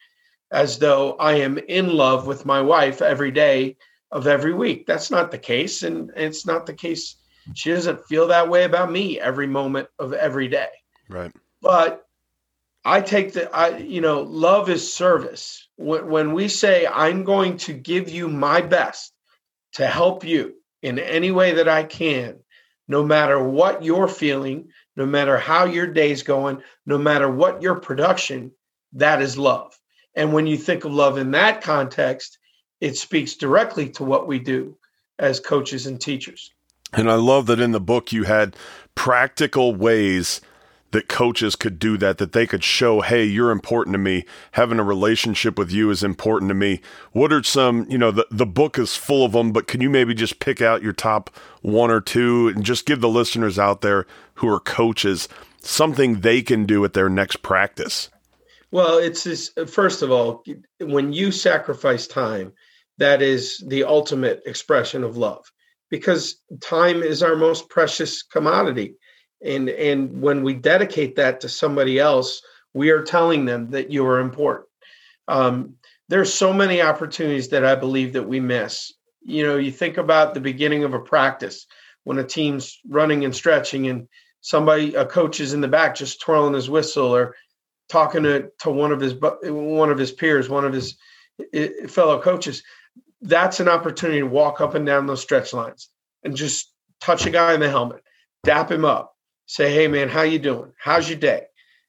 as 0.51 0.77
though 0.77 1.13
I 1.13 1.35
am 1.35 1.57
in 1.57 1.95
love 1.95 2.27
with 2.27 2.45
my 2.45 2.61
wife 2.61 3.01
every 3.01 3.31
day 3.31 3.77
of 4.11 4.27
every 4.27 4.53
week. 4.53 4.85
That's 4.85 5.09
not 5.09 5.31
the 5.31 5.37
case. 5.37 5.83
And 5.83 6.11
it's 6.15 6.45
not 6.45 6.65
the 6.65 6.73
case. 6.73 7.15
She 7.53 7.71
doesn't 7.71 8.05
feel 8.05 8.27
that 8.27 8.49
way 8.49 8.65
about 8.65 8.91
me 8.91 9.19
every 9.19 9.47
moment 9.47 9.87
of 9.99 10.13
every 10.13 10.47
day. 10.47 10.69
Right. 11.09 11.31
But 11.61 12.06
I 12.87 13.01
take 13.01 13.33
the, 13.33 13.53
I, 13.53 13.79
you 13.79 13.99
know, 13.99 14.21
love 14.21 14.69
is 14.69 14.93
service. 14.93 15.67
When, 15.75 16.09
when 16.09 16.33
we 16.33 16.47
say, 16.47 16.87
I'm 16.87 17.25
going 17.25 17.57
to 17.57 17.73
give 17.73 18.09
you 18.09 18.29
my 18.29 18.61
best 18.61 19.11
to 19.73 19.85
help 19.85 20.23
you 20.23 20.53
in 20.81 20.97
any 20.97 21.31
way 21.31 21.51
that 21.55 21.67
I 21.67 21.83
can, 21.83 22.39
no 22.87 23.03
matter 23.03 23.43
what 23.43 23.83
you're 23.83 24.07
feeling, 24.07 24.69
no 24.95 25.05
matter 25.05 25.37
how 25.37 25.65
your 25.65 25.87
day's 25.87 26.23
going, 26.23 26.63
no 26.85 26.97
matter 26.97 27.29
what 27.29 27.61
your 27.61 27.75
production, 27.75 28.53
that 28.93 29.21
is 29.21 29.37
love. 29.37 29.77
And 30.15 30.31
when 30.31 30.47
you 30.47 30.55
think 30.55 30.85
of 30.85 30.93
love 30.93 31.17
in 31.17 31.31
that 31.31 31.61
context, 31.61 32.37
it 32.79 32.95
speaks 32.95 33.35
directly 33.35 33.89
to 33.91 34.05
what 34.05 34.27
we 34.27 34.39
do 34.39 34.77
as 35.19 35.41
coaches 35.41 35.87
and 35.87 35.99
teachers. 35.99 36.51
And 36.93 37.11
I 37.11 37.15
love 37.15 37.47
that 37.47 37.59
in 37.59 37.73
the 37.73 37.81
book 37.81 38.13
you 38.13 38.23
had 38.23 38.55
practical 38.95 39.75
ways 39.75 40.39
that 40.91 41.09
coaches 41.09 41.55
could 41.55 41.79
do 41.79 41.97
that, 41.97 42.17
that 42.17 42.31
they 42.31 42.47
could 42.47 42.63
show, 42.63 43.01
hey, 43.01 43.23
you're 43.23 43.51
important 43.51 43.93
to 43.93 43.97
me. 43.97 44.25
Having 44.51 44.79
a 44.79 44.83
relationship 44.83 45.57
with 45.57 45.71
you 45.71 45.89
is 45.89 46.03
important 46.03 46.49
to 46.49 46.55
me. 46.55 46.81
What 47.11 47.33
are 47.33 47.43
some, 47.43 47.85
you 47.89 47.97
know, 47.97 48.11
the, 48.11 48.25
the 48.31 48.45
book 48.45 48.79
is 48.79 48.95
full 48.95 49.25
of 49.25 49.33
them, 49.33 49.51
but 49.51 49.67
can 49.67 49.81
you 49.81 49.89
maybe 49.89 50.13
just 50.13 50.39
pick 50.39 50.61
out 50.61 50.81
your 50.81 50.93
top 50.93 51.29
one 51.61 51.91
or 51.91 51.99
two 51.99 52.47
and 52.49 52.63
just 52.63 52.85
give 52.85 53.01
the 53.01 53.09
listeners 53.09 53.59
out 53.59 53.81
there 53.81 54.07
who 54.35 54.47
are 54.47 54.59
coaches 54.59 55.27
something 55.61 56.21
they 56.21 56.41
can 56.41 56.65
do 56.65 56.83
at 56.85 56.93
their 56.93 57.09
next 57.09 57.41
practice? 57.41 58.09
Well, 58.71 58.97
it's 58.97 59.23
this, 59.23 59.51
first 59.67 60.01
of 60.01 60.11
all, 60.11 60.43
when 60.79 61.13
you 61.13 61.31
sacrifice 61.31 62.07
time, 62.07 62.53
that 62.97 63.21
is 63.21 63.63
the 63.67 63.83
ultimate 63.83 64.41
expression 64.45 65.03
of 65.03 65.17
love 65.17 65.45
because 65.89 66.41
time 66.61 67.03
is 67.03 67.23
our 67.23 67.35
most 67.35 67.69
precious 67.69 68.23
commodity 68.23 68.95
and 69.43 69.69
and 69.69 70.21
when 70.21 70.43
we 70.43 70.53
dedicate 70.53 71.15
that 71.15 71.41
to 71.41 71.49
somebody 71.49 71.99
else 71.99 72.41
we 72.73 72.91
are 72.91 73.01
telling 73.01 73.45
them 73.45 73.71
that 73.71 73.91
you 73.91 74.05
are 74.05 74.19
important. 74.19 74.67
Um, 75.27 75.75
there's 76.09 76.33
so 76.33 76.53
many 76.53 76.81
opportunities 76.81 77.49
that 77.49 77.65
i 77.65 77.75
believe 77.75 78.13
that 78.13 78.27
we 78.27 78.39
miss. 78.39 78.93
You 79.23 79.45
know 79.45 79.57
you 79.57 79.71
think 79.71 79.97
about 79.97 80.33
the 80.33 80.39
beginning 80.39 80.83
of 80.83 80.93
a 80.93 80.99
practice 80.99 81.65
when 82.05 82.19
a 82.19 82.23
team's 82.23 82.79
running 82.87 83.25
and 83.25 83.35
stretching 83.35 83.87
and 83.87 84.07
somebody 84.39 84.95
a 84.95 85.05
coach 85.05 85.41
is 85.41 85.53
in 85.53 85.59
the 85.59 85.67
back 85.67 85.95
just 85.95 86.21
twirling 86.21 86.53
his 86.53 86.69
whistle 86.69 87.13
or 87.13 87.35
talking 87.89 88.23
to, 88.23 88.49
to 88.59 88.69
one 88.69 88.93
of 88.93 89.01
his 89.01 89.15
one 89.43 89.89
of 89.89 89.97
his 89.97 90.13
peers 90.13 90.47
one 90.47 90.63
of 90.63 90.71
his 90.71 90.95
fellow 91.89 92.21
coaches 92.21 92.63
that's 93.21 93.59
an 93.59 93.67
opportunity 93.67 94.19
to 94.19 94.25
walk 94.27 94.61
up 94.61 94.75
and 94.75 94.85
down 94.85 95.07
those 95.07 95.21
stretch 95.21 95.51
lines 95.51 95.89
and 96.23 96.35
just 96.35 96.71
touch 97.01 97.25
a 97.25 97.29
guy 97.29 97.53
in 97.53 97.59
the 97.59 97.69
helmet 97.69 98.01
dap 98.45 98.71
him 98.71 98.85
up 98.85 99.16
say, 99.47 99.73
hey 99.73 99.87
man, 99.87 100.09
how 100.09 100.21
you 100.21 100.37
doing? 100.37 100.71
How's 100.77 101.09
your 101.09 101.17
day? 101.17 101.45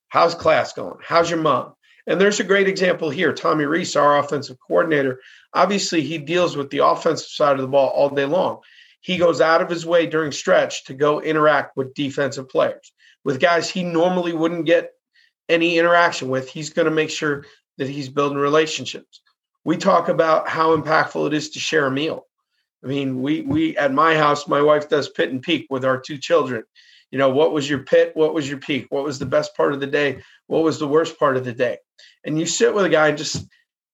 How's 0.09 0.35
class 0.35 0.73
going? 0.73 0.99
How's 1.05 1.29
your 1.29 1.41
mom? 1.41 1.75
And 2.07 2.19
there's 2.19 2.41
a 2.41 2.45
great 2.45 2.69
example 2.69 3.11
here. 3.11 3.35
Tommy 3.35 3.67
Rees, 3.67 3.95
our 3.95 4.19
offensive 4.19 4.57
coordinator, 4.67 5.21
obviously 5.53 6.00
he 6.00 6.17
deals 6.17 6.57
with 6.57 6.71
the 6.71 6.79
offensive 6.79 7.29
side 7.29 7.57
of 7.57 7.61
the 7.61 7.69
ball 7.69 7.88
all 7.88 8.09
day 8.09 8.25
long. 8.25 8.61
He 9.00 9.19
goes 9.19 9.41
out 9.43 9.61
of 9.61 9.69
his 9.69 9.85
way 9.85 10.07
during 10.07 10.33
stretch 10.33 10.85
to 10.85 10.95
go 10.95 11.21
interact 11.21 11.77
with 11.77 11.95
defensive 11.95 12.49
players, 12.49 12.93
with 13.25 13.41
guys 13.41 13.69
he 13.69 13.83
normally 13.83 14.33
wouldn't 14.33 14.65
get 14.65 14.93
any 15.49 15.79
interaction 15.79 16.29
with. 16.29 16.49
He's 16.49 16.71
going 16.71 16.87
to 16.87 16.95
make 16.95 17.11
sure 17.11 17.45
that 17.77 17.88
he's 17.88 18.09
building 18.09 18.38
relationships. 18.38 19.21
We 19.65 19.77
talk 19.77 20.09
about 20.09 20.49
how 20.49 20.77
impactful 20.77 21.27
it 21.27 21.35
is 21.35 21.50
to 21.50 21.59
share 21.59 21.87
a 21.87 21.91
meal. 21.91 22.27
I 22.83 22.87
mean, 22.87 23.21
we 23.21 23.43
we 23.43 23.77
at 23.77 23.93
my 23.93 24.17
house, 24.17 24.49
my 24.49 24.62
wife 24.62 24.88
does 24.88 25.09
pit 25.09 25.31
and 25.31 25.43
peak 25.43 25.67
with 25.69 25.85
our 25.85 25.99
two 25.99 26.17
children 26.17 26.65
you 27.11 27.19
know 27.19 27.31
what 27.31 27.53
was 27.53 27.69
your 27.69 27.81
pit? 27.81 28.12
What 28.15 28.35
was 28.35 28.49
your 28.49 28.59
peak? 28.59 28.87
What 28.91 29.05
was 29.05 29.19
the 29.19 29.27
best 29.27 29.57
part 29.57 29.73
of 29.73 29.81
the 29.81 29.87
day? 29.87 30.23
What 30.47 30.62
was 30.62 30.79
the 30.79 30.88
worst 30.88 31.19
part 31.19 31.37
of 31.37 31.45
the 31.45 31.53
day? 31.53 31.79
And 32.25 32.38
you 32.38 32.47
sit 32.47 32.75
with 32.75 32.85
a 32.85 32.91
guy 32.91 33.09
and 33.09 33.19
just 33.19 33.47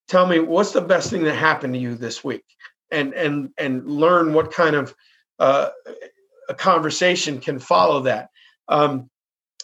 tell 0.08 0.26
me 0.26 0.40
what's 0.40 0.72
the 0.72 0.80
best 0.80 1.10
thing 1.10 1.24
that 1.24 1.34
happened 1.34 1.74
to 1.74 1.80
you 1.80 1.94
this 1.94 2.24
week? 2.24 2.44
And 2.90 3.14
and 3.14 3.50
and 3.58 3.88
learn 3.88 4.32
what 4.32 4.52
kind 4.52 4.76
of 4.76 4.94
uh, 5.38 5.70
a 6.48 6.54
conversation 6.54 7.40
can 7.40 7.58
follow 7.58 8.02
that. 8.02 8.28
Um, 8.68 9.10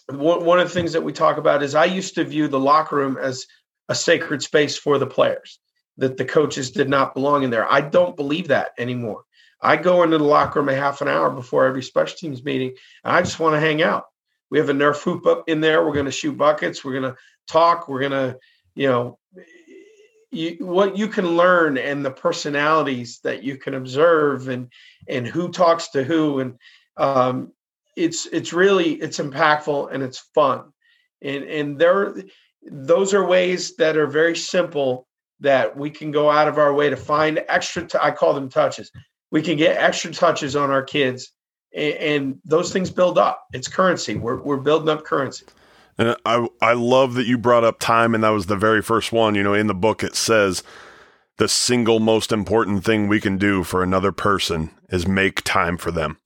one, 0.08 0.44
one 0.44 0.58
of 0.58 0.68
the 0.68 0.74
things 0.74 0.92
that 0.92 1.02
we 1.04 1.12
talk 1.12 1.36
about 1.36 1.62
is 1.62 1.76
i 1.76 1.84
used 1.84 2.16
to 2.16 2.24
view 2.24 2.48
the 2.48 2.58
locker 2.58 2.96
room 2.96 3.16
as 3.16 3.46
a 3.88 3.94
sacred 3.94 4.42
space 4.42 4.76
for 4.76 4.98
the 4.98 5.06
players 5.06 5.60
that 5.98 6.16
the 6.16 6.24
coaches 6.24 6.70
did 6.70 6.88
not 6.88 7.14
belong 7.14 7.42
in 7.42 7.50
there. 7.50 7.70
I 7.70 7.80
don't 7.80 8.16
believe 8.16 8.48
that 8.48 8.70
anymore 8.78 9.24
I 9.62 9.76
go 9.76 10.02
into 10.02 10.18
the 10.18 10.24
locker 10.24 10.60
room 10.60 10.68
a 10.68 10.74
half 10.74 11.00
an 11.00 11.08
hour 11.08 11.30
before 11.30 11.66
every 11.66 11.82
special 11.82 12.16
teams 12.16 12.44
meeting, 12.44 12.74
and 13.04 13.14
I 13.14 13.22
just 13.22 13.40
want 13.40 13.54
to 13.54 13.60
hang 13.60 13.82
out. 13.82 14.04
We 14.50 14.58
have 14.58 14.68
a 14.68 14.74
Nerf 14.74 15.02
hoop 15.02 15.26
up 15.26 15.44
in 15.48 15.60
there. 15.60 15.84
We're 15.84 15.92
going 15.94 16.06
to 16.06 16.10
shoot 16.10 16.36
buckets. 16.36 16.84
We're 16.84 16.98
going 17.00 17.12
to 17.12 17.16
talk. 17.46 17.88
We're 17.88 18.00
going 18.00 18.12
to, 18.12 18.38
you 18.74 18.88
know, 18.88 19.18
you, 20.30 20.56
what 20.60 20.96
you 20.96 21.08
can 21.08 21.36
learn 21.36 21.76
and 21.76 22.04
the 22.04 22.10
personalities 22.10 23.20
that 23.24 23.42
you 23.42 23.56
can 23.56 23.74
observe 23.74 24.48
and 24.48 24.68
and 25.08 25.26
who 25.26 25.50
talks 25.50 25.88
to 25.88 26.04
who 26.04 26.40
and 26.40 26.58
um, 26.96 27.52
it's 27.96 28.26
it's 28.26 28.52
really 28.52 28.94
it's 28.94 29.18
impactful 29.18 29.92
and 29.92 30.02
it's 30.02 30.20
fun 30.34 30.72
and 31.20 31.44
and 31.44 31.78
there 31.78 32.14
those 32.62 33.12
are 33.12 33.26
ways 33.26 33.74
that 33.76 33.96
are 33.96 34.06
very 34.06 34.36
simple 34.36 35.08
that 35.40 35.76
we 35.76 35.90
can 35.90 36.10
go 36.10 36.30
out 36.30 36.46
of 36.46 36.58
our 36.58 36.72
way 36.72 36.90
to 36.90 36.96
find 36.96 37.42
extra 37.48 37.84
t- 37.84 37.98
I 38.00 38.12
call 38.12 38.34
them 38.34 38.50
touches 38.50 38.92
we 39.30 39.42
can 39.42 39.56
get 39.56 39.76
extra 39.76 40.12
touches 40.12 40.56
on 40.56 40.70
our 40.70 40.82
kids 40.82 41.32
and, 41.74 41.94
and 41.94 42.38
those 42.44 42.72
things 42.72 42.90
build 42.90 43.18
up. 43.18 43.46
It's 43.52 43.68
currency. 43.68 44.16
We're, 44.16 44.40
we're 44.42 44.58
building 44.58 44.88
up 44.88 45.04
currency. 45.04 45.46
And 45.98 46.16
I, 46.24 46.48
I 46.60 46.72
love 46.72 47.14
that 47.14 47.26
you 47.26 47.36
brought 47.38 47.64
up 47.64 47.78
time 47.78 48.14
and 48.14 48.24
that 48.24 48.30
was 48.30 48.46
the 48.46 48.56
very 48.56 48.82
first 48.82 49.12
one. 49.12 49.34
You 49.34 49.42
know 49.42 49.54
in 49.54 49.66
the 49.66 49.74
book 49.74 50.02
it 50.02 50.16
says 50.16 50.62
the 51.36 51.48
single 51.48 52.00
most 52.00 52.32
important 52.32 52.84
thing 52.84 53.08
we 53.08 53.20
can 53.20 53.38
do 53.38 53.64
for 53.64 53.82
another 53.82 54.12
person 54.12 54.70
is 54.90 55.06
make 55.06 55.42
time 55.42 55.76
for 55.76 55.90
them. 55.90 56.18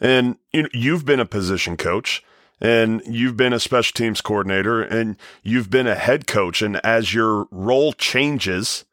And 0.00 0.36
you 0.52 0.62
know, 0.62 0.68
you've 0.72 1.04
been 1.04 1.20
a 1.20 1.26
position 1.26 1.76
coach 1.76 2.22
and 2.60 3.02
you've 3.06 3.36
been 3.36 3.52
a 3.52 3.60
special 3.60 3.92
teams 3.94 4.20
coordinator 4.20 4.82
and 4.82 5.16
you've 5.42 5.70
been 5.70 5.86
a 5.86 5.94
head 5.94 6.26
coach. 6.26 6.62
And 6.62 6.76
as 6.84 7.12
your 7.12 7.46
role 7.50 7.92
changes 7.92 8.84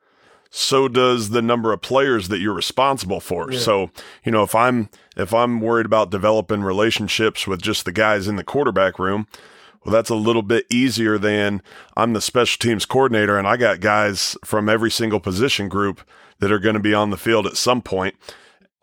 so 0.53 0.89
does 0.89 1.29
the 1.29 1.41
number 1.41 1.71
of 1.71 1.81
players 1.81 2.27
that 2.27 2.39
you're 2.39 2.53
responsible 2.53 3.21
for. 3.21 3.51
Yeah. 3.51 3.59
So, 3.59 3.89
you 4.25 4.33
know, 4.33 4.43
if 4.43 4.53
I'm 4.53 4.89
if 5.15 5.33
I'm 5.33 5.61
worried 5.61 5.85
about 5.85 6.11
developing 6.11 6.61
relationships 6.61 7.47
with 7.47 7.61
just 7.61 7.85
the 7.85 7.91
guys 7.93 8.27
in 8.27 8.35
the 8.35 8.43
quarterback 8.43 8.99
room, 8.99 9.27
well, 9.83 9.93
that's 9.93 10.09
a 10.09 10.15
little 10.15 10.41
bit 10.41 10.65
easier 10.69 11.17
than 11.17 11.61
I'm 11.95 12.11
the 12.11 12.21
special 12.21 12.59
teams 12.59 12.85
coordinator 12.85 13.37
and 13.37 13.47
I 13.47 13.55
got 13.55 13.79
guys 13.79 14.35
from 14.43 14.67
every 14.67 14.91
single 14.91 15.21
position 15.21 15.69
group 15.69 16.01
that 16.39 16.51
are 16.51 16.59
going 16.59 16.75
to 16.75 16.81
be 16.81 16.93
on 16.93 17.11
the 17.11 17.17
field 17.17 17.47
at 17.47 17.55
some 17.55 17.81
point. 17.81 18.15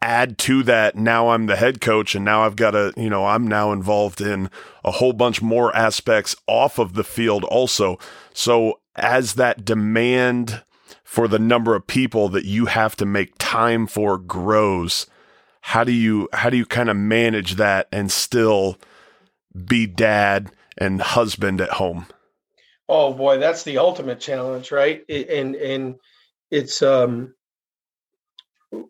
Add 0.00 0.38
to 0.38 0.62
that, 0.62 0.96
now 0.96 1.30
I'm 1.30 1.46
the 1.46 1.56
head 1.56 1.80
coach, 1.80 2.14
and 2.14 2.24
now 2.24 2.46
I've 2.46 2.54
got 2.54 2.70
to, 2.70 2.94
you 2.96 3.10
know, 3.10 3.26
I'm 3.26 3.48
now 3.48 3.72
involved 3.72 4.20
in 4.20 4.48
a 4.84 4.92
whole 4.92 5.12
bunch 5.12 5.42
more 5.42 5.74
aspects 5.74 6.36
off 6.46 6.78
of 6.78 6.94
the 6.94 7.02
field 7.02 7.42
also. 7.42 7.98
So, 8.32 8.78
as 8.94 9.34
that 9.34 9.64
demand 9.64 10.62
for 11.08 11.26
the 11.26 11.38
number 11.38 11.74
of 11.74 11.86
people 11.86 12.28
that 12.28 12.44
you 12.44 12.66
have 12.66 12.94
to 12.94 13.06
make 13.06 13.32
time 13.38 13.86
for 13.86 14.18
grows 14.18 15.06
how 15.68 15.82
do 15.82 15.92
you 15.92 16.28
how 16.32 16.50
do 16.50 16.56
you 16.56 16.66
kind 16.66 16.88
of 16.88 16.96
manage 16.96 17.56
that 17.56 17.88
and 17.92 18.12
still 18.12 18.76
be 19.66 19.86
dad 19.86 20.50
and 20.76 21.00
husband 21.00 21.60
at 21.60 21.70
home? 21.70 22.06
Oh 22.88 23.12
boy, 23.12 23.38
that's 23.38 23.64
the 23.64 23.78
ultimate 23.78 24.20
challenge, 24.20 24.70
right? 24.70 25.02
And 25.08 25.54
and 25.56 25.96
it's 26.50 26.82
um 26.82 27.34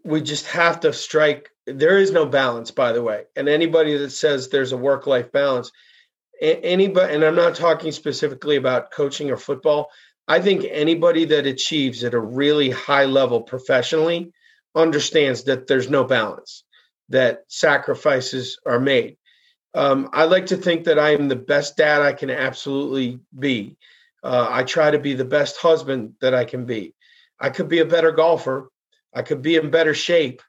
we 0.04 0.20
just 0.20 0.46
have 0.46 0.80
to 0.80 0.92
strike 0.92 1.50
there 1.66 1.98
is 1.98 2.10
no 2.10 2.26
balance 2.26 2.70
by 2.70 2.92
the 2.92 3.02
way 3.02 3.24
and 3.36 3.48
anybody 3.48 3.96
that 3.96 4.10
says 4.10 4.48
there's 4.48 4.72
a 4.72 4.76
work 4.76 5.06
life 5.06 5.30
balance 5.30 5.70
anybody 6.40 7.14
and 7.14 7.22
i'm 7.22 7.36
not 7.36 7.54
talking 7.54 7.92
specifically 7.92 8.56
about 8.56 8.90
coaching 8.90 9.30
or 9.30 9.36
football 9.36 9.88
i 10.28 10.40
think 10.40 10.64
anybody 10.70 11.24
that 11.24 11.46
achieves 11.46 12.04
at 12.04 12.14
a 12.14 12.20
really 12.20 12.70
high 12.70 13.04
level 13.04 13.42
professionally 13.42 14.32
understands 14.74 15.44
that 15.44 15.66
there's 15.66 15.90
no 15.90 16.04
balance 16.04 16.64
that 17.10 17.44
sacrifices 17.48 18.58
are 18.66 18.78
made. 18.78 19.16
Um, 19.74 20.10
i 20.12 20.24
like 20.24 20.46
to 20.46 20.56
think 20.56 20.84
that 20.84 20.98
i 20.98 21.10
am 21.10 21.28
the 21.28 21.36
best 21.36 21.76
dad 21.76 22.02
i 22.02 22.12
can 22.12 22.30
absolutely 22.30 23.20
be. 23.36 23.76
Uh, 24.22 24.46
i 24.50 24.62
try 24.62 24.90
to 24.90 24.98
be 24.98 25.14
the 25.14 25.24
best 25.24 25.56
husband 25.56 26.14
that 26.20 26.34
i 26.34 26.44
can 26.44 26.64
be. 26.64 26.94
I 27.40 27.50
could 27.50 27.68
be 27.68 27.80
a 27.80 27.84
better 27.84 28.12
golfer. 28.12 28.68
I 29.14 29.22
could 29.22 29.42
be 29.42 29.56
in 29.56 29.70
better 29.70 29.94
shape. 29.94 30.42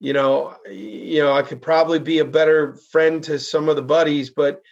You 0.00 0.12
know, 0.12 0.56
you 0.70 1.20
know, 1.20 1.32
I 1.32 1.42
could 1.42 1.60
probably 1.60 1.98
be 1.98 2.20
a 2.20 2.24
better 2.24 2.76
friend 2.92 3.22
to 3.24 3.38
some 3.38 3.68
of 3.68 3.76
the 3.76 3.82
buddies, 3.82 4.30
but 4.30 4.62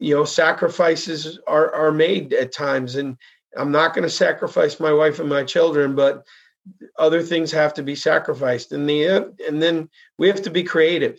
you 0.00 0.14
know, 0.14 0.24
sacrifices 0.24 1.38
are 1.46 1.72
are 1.72 1.92
made 1.92 2.32
at 2.32 2.52
times, 2.52 2.96
and 2.96 3.16
I'm 3.56 3.72
not 3.72 3.94
going 3.94 4.04
to 4.04 4.10
sacrifice 4.10 4.80
my 4.80 4.92
wife 4.92 5.20
and 5.20 5.28
my 5.28 5.44
children, 5.44 5.94
but 5.94 6.24
other 6.98 7.22
things 7.22 7.52
have 7.52 7.74
to 7.74 7.82
be 7.82 7.94
sacrificed, 7.94 8.72
and 8.72 8.88
the 8.88 9.06
and 9.46 9.62
then 9.62 9.88
we 10.18 10.28
have 10.28 10.42
to 10.42 10.50
be 10.50 10.62
creative. 10.62 11.18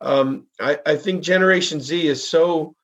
Um, 0.00 0.46
I, 0.58 0.78
I 0.84 0.96
think 0.96 1.22
Generation 1.22 1.80
Z 1.80 2.06
is 2.06 2.28
so 2.28 2.74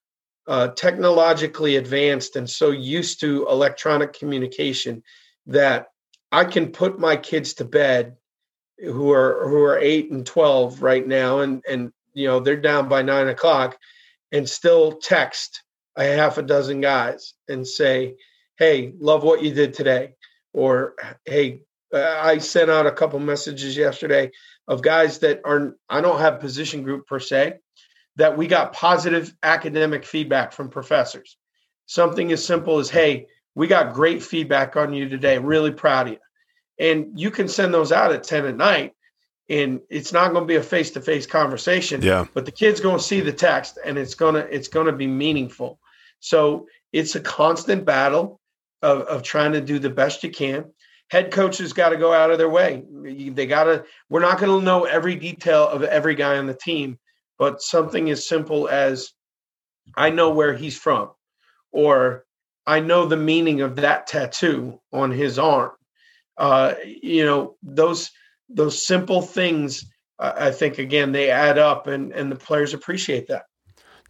uh, 0.46 0.68
technologically 0.68 1.76
advanced 1.76 2.36
and 2.36 2.48
so 2.48 2.70
used 2.70 3.20
to 3.20 3.46
electronic 3.48 4.12
communication 4.12 5.02
that 5.46 5.88
I 6.30 6.44
can 6.44 6.70
put 6.70 7.00
my 7.00 7.16
kids 7.16 7.54
to 7.54 7.64
bed 7.64 8.16
who 8.78 9.10
are 9.12 9.48
who 9.48 9.62
are 9.62 9.78
eight 9.78 10.10
and 10.10 10.24
twelve 10.24 10.82
right 10.82 11.06
now, 11.06 11.40
and 11.40 11.64
and 11.68 11.92
you 12.14 12.26
know 12.26 12.40
they're 12.40 12.56
down 12.56 12.88
by 12.88 13.02
nine 13.02 13.28
o'clock, 13.28 13.78
and 14.32 14.48
still 14.48 14.92
text 14.92 15.62
a 15.96 16.04
half 16.04 16.38
a 16.38 16.42
dozen 16.42 16.80
guys 16.80 17.34
and 17.48 17.66
say, 17.66 18.16
"Hey, 18.58 18.92
love 18.98 19.22
what 19.22 19.42
you 19.42 19.52
did 19.52 19.74
today," 19.74 20.14
or 20.52 20.94
"Hey, 21.24 21.62
I 21.92 22.38
sent 22.38 22.70
out 22.70 22.86
a 22.86 22.92
couple 22.92 23.18
messages 23.20 23.76
yesterday 23.76 24.30
of 24.68 24.82
guys 24.82 25.20
that 25.20 25.40
are 25.44 25.76
I 25.88 26.00
don't 26.00 26.20
have 26.20 26.40
position 26.40 26.82
group 26.82 27.06
per 27.06 27.20
se, 27.20 27.58
that 28.16 28.36
we 28.36 28.46
got 28.46 28.72
positive 28.72 29.34
academic 29.42 30.04
feedback 30.04 30.52
from 30.52 30.70
professors. 30.70 31.36
Something 31.86 32.32
as 32.32 32.44
simple 32.44 32.78
as, 32.78 32.90
"Hey." 32.90 33.26
we 33.56 33.66
got 33.66 33.94
great 33.94 34.22
feedback 34.22 34.76
on 34.76 34.92
you 34.92 35.08
today. 35.08 35.38
Really 35.38 35.72
proud 35.72 36.06
of 36.06 36.12
you. 36.12 36.18
And 36.78 37.18
you 37.18 37.32
can 37.32 37.48
send 37.48 37.74
those 37.74 37.90
out 37.90 38.12
at 38.12 38.22
10 38.22 38.44
at 38.44 38.56
night 38.56 38.92
and 39.48 39.80
it's 39.88 40.12
not 40.12 40.32
going 40.32 40.42
to 40.42 40.46
be 40.46 40.56
a 40.56 40.62
face-to-face 40.62 41.26
conversation. 41.26 42.02
Yeah. 42.02 42.26
But 42.34 42.44
the 42.44 42.52
kid's 42.52 42.80
going 42.80 42.98
to 42.98 43.02
see 43.02 43.20
the 43.20 43.32
text 43.32 43.78
and 43.82 43.96
it's 43.96 44.14
going 44.14 44.34
to 44.34 44.40
it's 44.54 44.68
going 44.68 44.86
to 44.86 44.92
be 44.92 45.06
meaningful. 45.06 45.80
So 46.20 46.66
it's 46.92 47.14
a 47.14 47.20
constant 47.20 47.86
battle 47.86 48.40
of, 48.82 49.02
of 49.02 49.22
trying 49.22 49.52
to 49.52 49.60
do 49.60 49.78
the 49.78 49.90
best 49.90 50.22
you 50.22 50.30
can. 50.30 50.72
Head 51.08 51.30
coaches 51.30 51.72
got 51.72 51.90
to 51.90 51.96
go 51.96 52.12
out 52.12 52.30
of 52.30 52.38
their 52.38 52.50
way. 52.50 52.82
They 52.90 53.46
got 53.46 53.64
to, 53.64 53.84
we're 54.08 54.20
not 54.20 54.38
going 54.38 54.58
to 54.58 54.64
know 54.64 54.84
every 54.84 55.14
detail 55.14 55.68
of 55.68 55.84
every 55.84 56.16
guy 56.16 56.36
on 56.36 56.46
the 56.46 56.54
team, 56.60 56.98
but 57.38 57.62
something 57.62 58.10
as 58.10 58.28
simple 58.28 58.68
as 58.68 59.12
I 59.96 60.10
know 60.10 60.30
where 60.30 60.52
he's 60.52 60.76
from 60.76 61.10
or 61.76 62.24
I 62.66 62.80
know 62.80 63.06
the 63.06 63.16
meaning 63.16 63.60
of 63.60 63.76
that 63.76 64.06
tattoo 64.06 64.80
on 64.92 65.10
his 65.10 65.38
arm. 65.38 65.72
Uh, 66.36 66.74
you 66.84 67.24
know, 67.24 67.56
those 67.62 68.10
those 68.48 68.84
simple 68.84 69.22
things. 69.22 69.84
Uh, 70.18 70.32
I 70.36 70.50
think 70.50 70.78
again 70.78 71.12
they 71.12 71.30
add 71.30 71.58
up, 71.58 71.86
and 71.86 72.12
and 72.12 72.32
the 72.32 72.36
players 72.36 72.74
appreciate 72.74 73.28
that. 73.28 73.44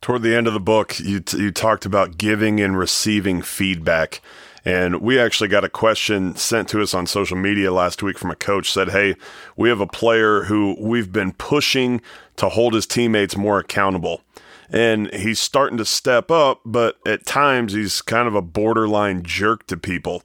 Toward 0.00 0.22
the 0.22 0.34
end 0.34 0.46
of 0.46 0.54
the 0.54 0.60
book, 0.60 0.98
you 0.98 1.20
t- 1.20 1.38
you 1.38 1.50
talked 1.50 1.84
about 1.84 2.18
giving 2.18 2.60
and 2.60 2.78
receiving 2.78 3.42
feedback. 3.42 4.22
And 4.66 5.00
we 5.00 5.18
actually 5.18 5.46
got 5.46 5.62
a 5.62 5.68
question 5.68 6.34
sent 6.34 6.68
to 6.70 6.82
us 6.82 6.92
on 6.92 7.06
social 7.06 7.36
media 7.36 7.72
last 7.72 8.02
week 8.02 8.18
from 8.18 8.32
a 8.32 8.36
coach 8.36 8.72
said, 8.72 8.88
Hey, 8.88 9.14
we 9.56 9.68
have 9.68 9.80
a 9.80 9.86
player 9.86 10.42
who 10.42 10.76
we've 10.80 11.12
been 11.12 11.32
pushing 11.32 12.00
to 12.34 12.48
hold 12.48 12.74
his 12.74 12.86
teammates 12.86 13.36
more 13.36 13.60
accountable 13.60 14.22
and 14.70 15.12
he's 15.12 15.38
starting 15.38 15.78
to 15.78 15.84
step 15.84 16.30
up, 16.30 16.60
but 16.64 16.98
at 17.06 17.26
times 17.26 17.72
he's 17.72 18.02
kind 18.02 18.26
of 18.26 18.34
a 18.34 18.42
borderline 18.42 19.22
jerk 19.22 19.66
to 19.68 19.76
people. 19.76 20.22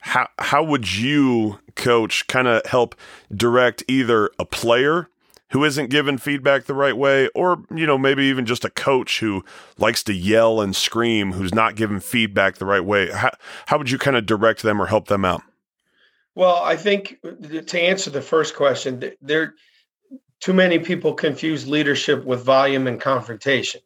How 0.00 0.28
how 0.38 0.62
would 0.62 0.96
you, 0.96 1.58
coach, 1.74 2.26
kind 2.26 2.48
of 2.48 2.64
help 2.66 2.94
direct 3.34 3.82
either 3.88 4.30
a 4.38 4.44
player 4.44 5.08
who 5.50 5.64
isn't 5.64 5.90
given 5.90 6.18
feedback 6.18 6.64
the 6.64 6.74
right 6.74 6.96
way, 6.96 7.28
or 7.34 7.62
you 7.74 7.86
know 7.86 7.98
maybe 7.98 8.24
even 8.24 8.46
just 8.46 8.64
a 8.64 8.70
coach 8.70 9.20
who 9.20 9.44
likes 9.78 10.02
to 10.04 10.12
yell 10.12 10.60
and 10.60 10.74
scream, 10.74 11.32
who's 11.32 11.54
not 11.54 11.76
given 11.76 12.00
feedback 12.00 12.56
the 12.56 12.66
right 12.66 12.84
way? 12.84 13.10
How 13.10 13.30
how 13.66 13.78
would 13.78 13.90
you 13.90 13.98
kind 13.98 14.16
of 14.16 14.26
direct 14.26 14.62
them 14.62 14.80
or 14.80 14.86
help 14.86 15.08
them 15.08 15.24
out? 15.24 15.42
Well, 16.34 16.56
I 16.62 16.76
think 16.76 17.18
to 17.22 17.80
answer 17.80 18.10
the 18.10 18.20
first 18.20 18.56
question, 18.56 19.12
there 19.22 19.54
too 20.40 20.52
many 20.52 20.78
people 20.78 21.14
confuse 21.14 21.66
leadership 21.66 22.24
with 22.24 22.42
volume 22.44 22.86
and 22.86 23.00
confrontation. 23.00 23.80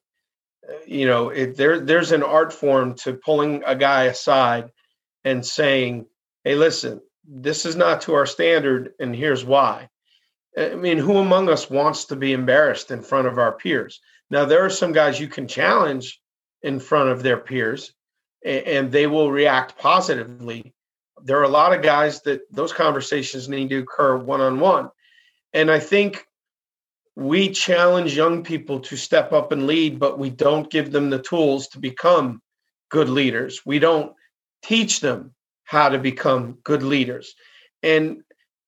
Uh, 0.68 0.74
you 0.86 1.06
know, 1.06 1.28
it, 1.28 1.56
there 1.56 1.78
there's 1.78 2.12
an 2.12 2.22
art 2.22 2.52
form 2.52 2.94
to 2.94 3.14
pulling 3.14 3.62
a 3.66 3.76
guy 3.76 4.04
aside 4.04 4.70
and 5.24 5.44
saying, 5.44 6.06
"Hey, 6.42 6.54
listen, 6.54 7.00
this 7.24 7.66
is 7.66 7.76
not 7.76 8.00
to 8.02 8.14
our 8.14 8.26
standard, 8.26 8.94
and 8.98 9.14
here's 9.14 9.44
why." 9.44 9.88
I 10.56 10.74
mean, 10.74 10.98
who 10.98 11.18
among 11.18 11.48
us 11.48 11.70
wants 11.70 12.04
to 12.06 12.16
be 12.16 12.32
embarrassed 12.32 12.90
in 12.90 13.02
front 13.02 13.28
of 13.28 13.38
our 13.38 13.52
peers? 13.52 14.00
Now, 14.30 14.44
there 14.44 14.64
are 14.64 14.70
some 14.70 14.92
guys 14.92 15.20
you 15.20 15.28
can 15.28 15.48
challenge 15.48 16.20
in 16.62 16.80
front 16.80 17.10
of 17.10 17.22
their 17.22 17.38
peers, 17.38 17.92
and, 18.44 18.90
they 18.90 19.06
will 19.06 19.30
react 19.30 19.78
positively. 19.78 20.74
There 21.22 21.38
are 21.38 21.44
a 21.44 21.48
lot 21.48 21.72
of 21.72 21.82
guys 21.82 22.22
that 22.22 22.40
those 22.50 22.72
conversations 22.72 23.48
need 23.48 23.70
to 23.70 23.78
occur 23.78 24.16
one 24.16 24.40
on 24.40 24.60
one. 24.60 24.90
And 25.52 25.70
I 25.70 25.78
think 25.78 26.24
we 27.16 27.50
challenge 27.50 28.16
young 28.16 28.42
people 28.42 28.80
to 28.80 28.96
step 28.96 29.32
up 29.32 29.52
and 29.52 29.66
lead, 29.66 29.98
but 29.98 30.18
we 30.18 30.30
don't 30.30 30.70
give 30.70 30.90
them 30.90 31.10
the 31.10 31.18
tools 31.18 31.68
to 31.68 31.78
become 31.78 32.40
good 32.88 33.08
leaders. 33.08 33.60
We 33.66 33.78
don't 33.78 34.14
teach 34.62 35.00
them 35.00 35.34
how 35.64 35.90
to 35.90 35.98
become 35.98 36.58
good 36.64 36.82
leaders. 36.82 37.34
And 37.82 38.22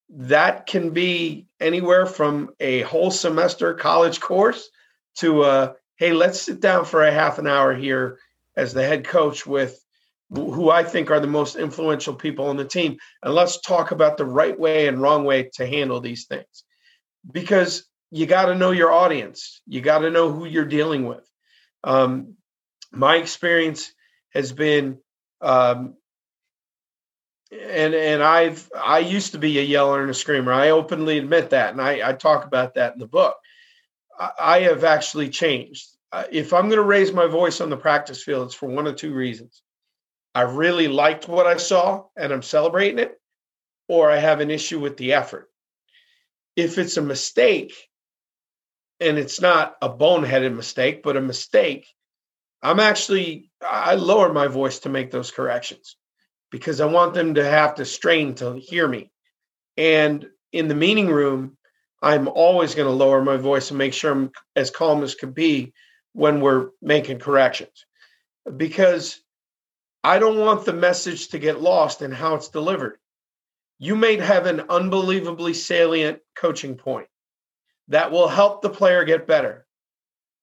that 0.09 0.65
can 0.65 0.91
be 0.91 1.47
anywhere 1.59 2.05
from 2.05 2.49
a 2.59 2.81
whole 2.81 3.11
semester 3.11 3.73
college 3.73 4.19
course 4.19 4.69
to 5.15 5.43
a 5.43 5.75
hey, 5.97 6.11
let's 6.11 6.41
sit 6.41 6.59
down 6.59 6.85
for 6.85 7.03
a 7.03 7.11
half 7.11 7.39
an 7.39 7.47
hour 7.47 7.73
here 7.73 8.19
as 8.57 8.73
the 8.73 8.83
head 8.83 9.05
coach 9.05 9.45
with 9.45 9.79
who 10.29 10.69
I 10.69 10.83
think 10.83 11.11
are 11.11 11.19
the 11.19 11.27
most 11.27 11.55
influential 11.55 12.15
people 12.15 12.47
on 12.47 12.57
the 12.57 12.65
team. 12.65 12.97
And 13.21 13.33
let's 13.33 13.61
talk 13.61 13.91
about 13.91 14.17
the 14.17 14.25
right 14.25 14.59
way 14.59 14.87
and 14.87 15.01
wrong 15.01 15.25
way 15.25 15.49
to 15.55 15.67
handle 15.67 16.01
these 16.01 16.25
things. 16.25 16.63
Because 17.31 17.87
you 18.11 18.25
got 18.25 18.47
to 18.47 18.55
know 18.55 18.71
your 18.71 18.91
audience. 18.91 19.61
You 19.67 19.81
got 19.81 19.99
to 19.99 20.09
know 20.11 20.31
who 20.31 20.45
you're 20.45 20.65
dealing 20.65 21.05
with. 21.05 21.27
Um, 21.83 22.35
my 22.91 23.17
experience 23.17 23.93
has 24.33 24.51
been, 24.51 24.99
um, 25.41 25.95
and 27.61 27.93
and 27.93 28.23
I've 28.23 28.69
I 28.75 28.99
used 28.99 29.33
to 29.33 29.37
be 29.37 29.59
a 29.59 29.63
yeller 29.63 30.01
and 30.01 30.09
a 30.09 30.13
screamer. 30.13 30.53
I 30.53 30.69
openly 30.69 31.17
admit 31.17 31.51
that, 31.51 31.71
and 31.71 31.81
I, 31.81 32.09
I 32.09 32.13
talk 32.13 32.45
about 32.45 32.75
that 32.75 32.93
in 32.93 32.99
the 32.99 33.07
book. 33.07 33.35
I, 34.19 34.31
I 34.39 34.59
have 34.61 34.83
actually 34.83 35.29
changed. 35.29 35.87
Uh, 36.11 36.25
if 36.31 36.53
I'm 36.53 36.69
going 36.69 36.77
to 36.77 36.83
raise 36.83 37.11
my 37.11 37.27
voice 37.27 37.61
on 37.61 37.69
the 37.69 37.77
practice 37.77 38.23
field, 38.23 38.47
it's 38.47 38.55
for 38.55 38.67
one 38.67 38.87
of 38.87 38.95
two 38.95 39.13
reasons. 39.13 39.61
I 40.35 40.41
really 40.41 40.87
liked 40.87 41.27
what 41.27 41.47
I 41.47 41.57
saw, 41.57 42.05
and 42.15 42.31
I'm 42.31 42.41
celebrating 42.41 42.99
it, 42.99 43.19
or 43.87 44.09
I 44.09 44.17
have 44.17 44.39
an 44.39 44.51
issue 44.51 44.79
with 44.79 44.97
the 44.97 45.13
effort. 45.13 45.49
If 46.55 46.77
it's 46.77 46.97
a 46.97 47.01
mistake, 47.01 47.73
and 48.99 49.17
it's 49.17 49.41
not 49.41 49.75
a 49.81 49.89
boneheaded 49.89 50.55
mistake, 50.55 51.03
but 51.03 51.17
a 51.17 51.21
mistake, 51.21 51.87
I'm 52.61 52.79
actually 52.79 53.51
I 53.61 53.95
lower 53.95 54.31
my 54.31 54.47
voice 54.47 54.79
to 54.79 54.89
make 54.89 55.11
those 55.11 55.31
corrections 55.31 55.97
because 56.53 56.79
I 56.79 56.85
want 56.85 57.15
them 57.15 57.33
to 57.33 57.43
have 57.43 57.73
to 57.75 57.83
strain 57.83 58.35
to 58.35 58.53
hear 58.53 58.87
me. 58.87 59.09
And 59.75 60.29
in 60.51 60.67
the 60.67 60.75
meeting 60.75 61.07
room, 61.07 61.57
I'm 61.99 62.27
always 62.27 62.75
going 62.75 62.87
to 62.87 62.93
lower 62.93 63.23
my 63.23 63.37
voice 63.37 63.71
and 63.71 63.77
make 63.79 63.91
sure 63.91 64.11
I'm 64.11 64.31
as 64.55 64.69
calm 64.69 65.01
as 65.01 65.15
could 65.15 65.33
be 65.33 65.73
when 66.11 66.41
we're 66.41 66.69
making 66.79 67.17
corrections. 67.17 67.87
Because 68.55 69.19
I 70.03 70.19
don't 70.19 70.37
want 70.37 70.63
the 70.63 70.73
message 70.73 71.29
to 71.29 71.39
get 71.39 71.59
lost 71.59 72.03
in 72.03 72.11
how 72.11 72.35
it's 72.35 72.49
delivered. 72.49 72.99
You 73.79 73.95
may 73.95 74.17
have 74.17 74.45
an 74.45 74.61
unbelievably 74.69 75.55
salient 75.55 76.19
coaching 76.35 76.75
point 76.75 77.07
that 77.87 78.11
will 78.11 78.27
help 78.27 78.61
the 78.61 78.69
player 78.69 79.03
get 79.05 79.25
better. 79.25 79.65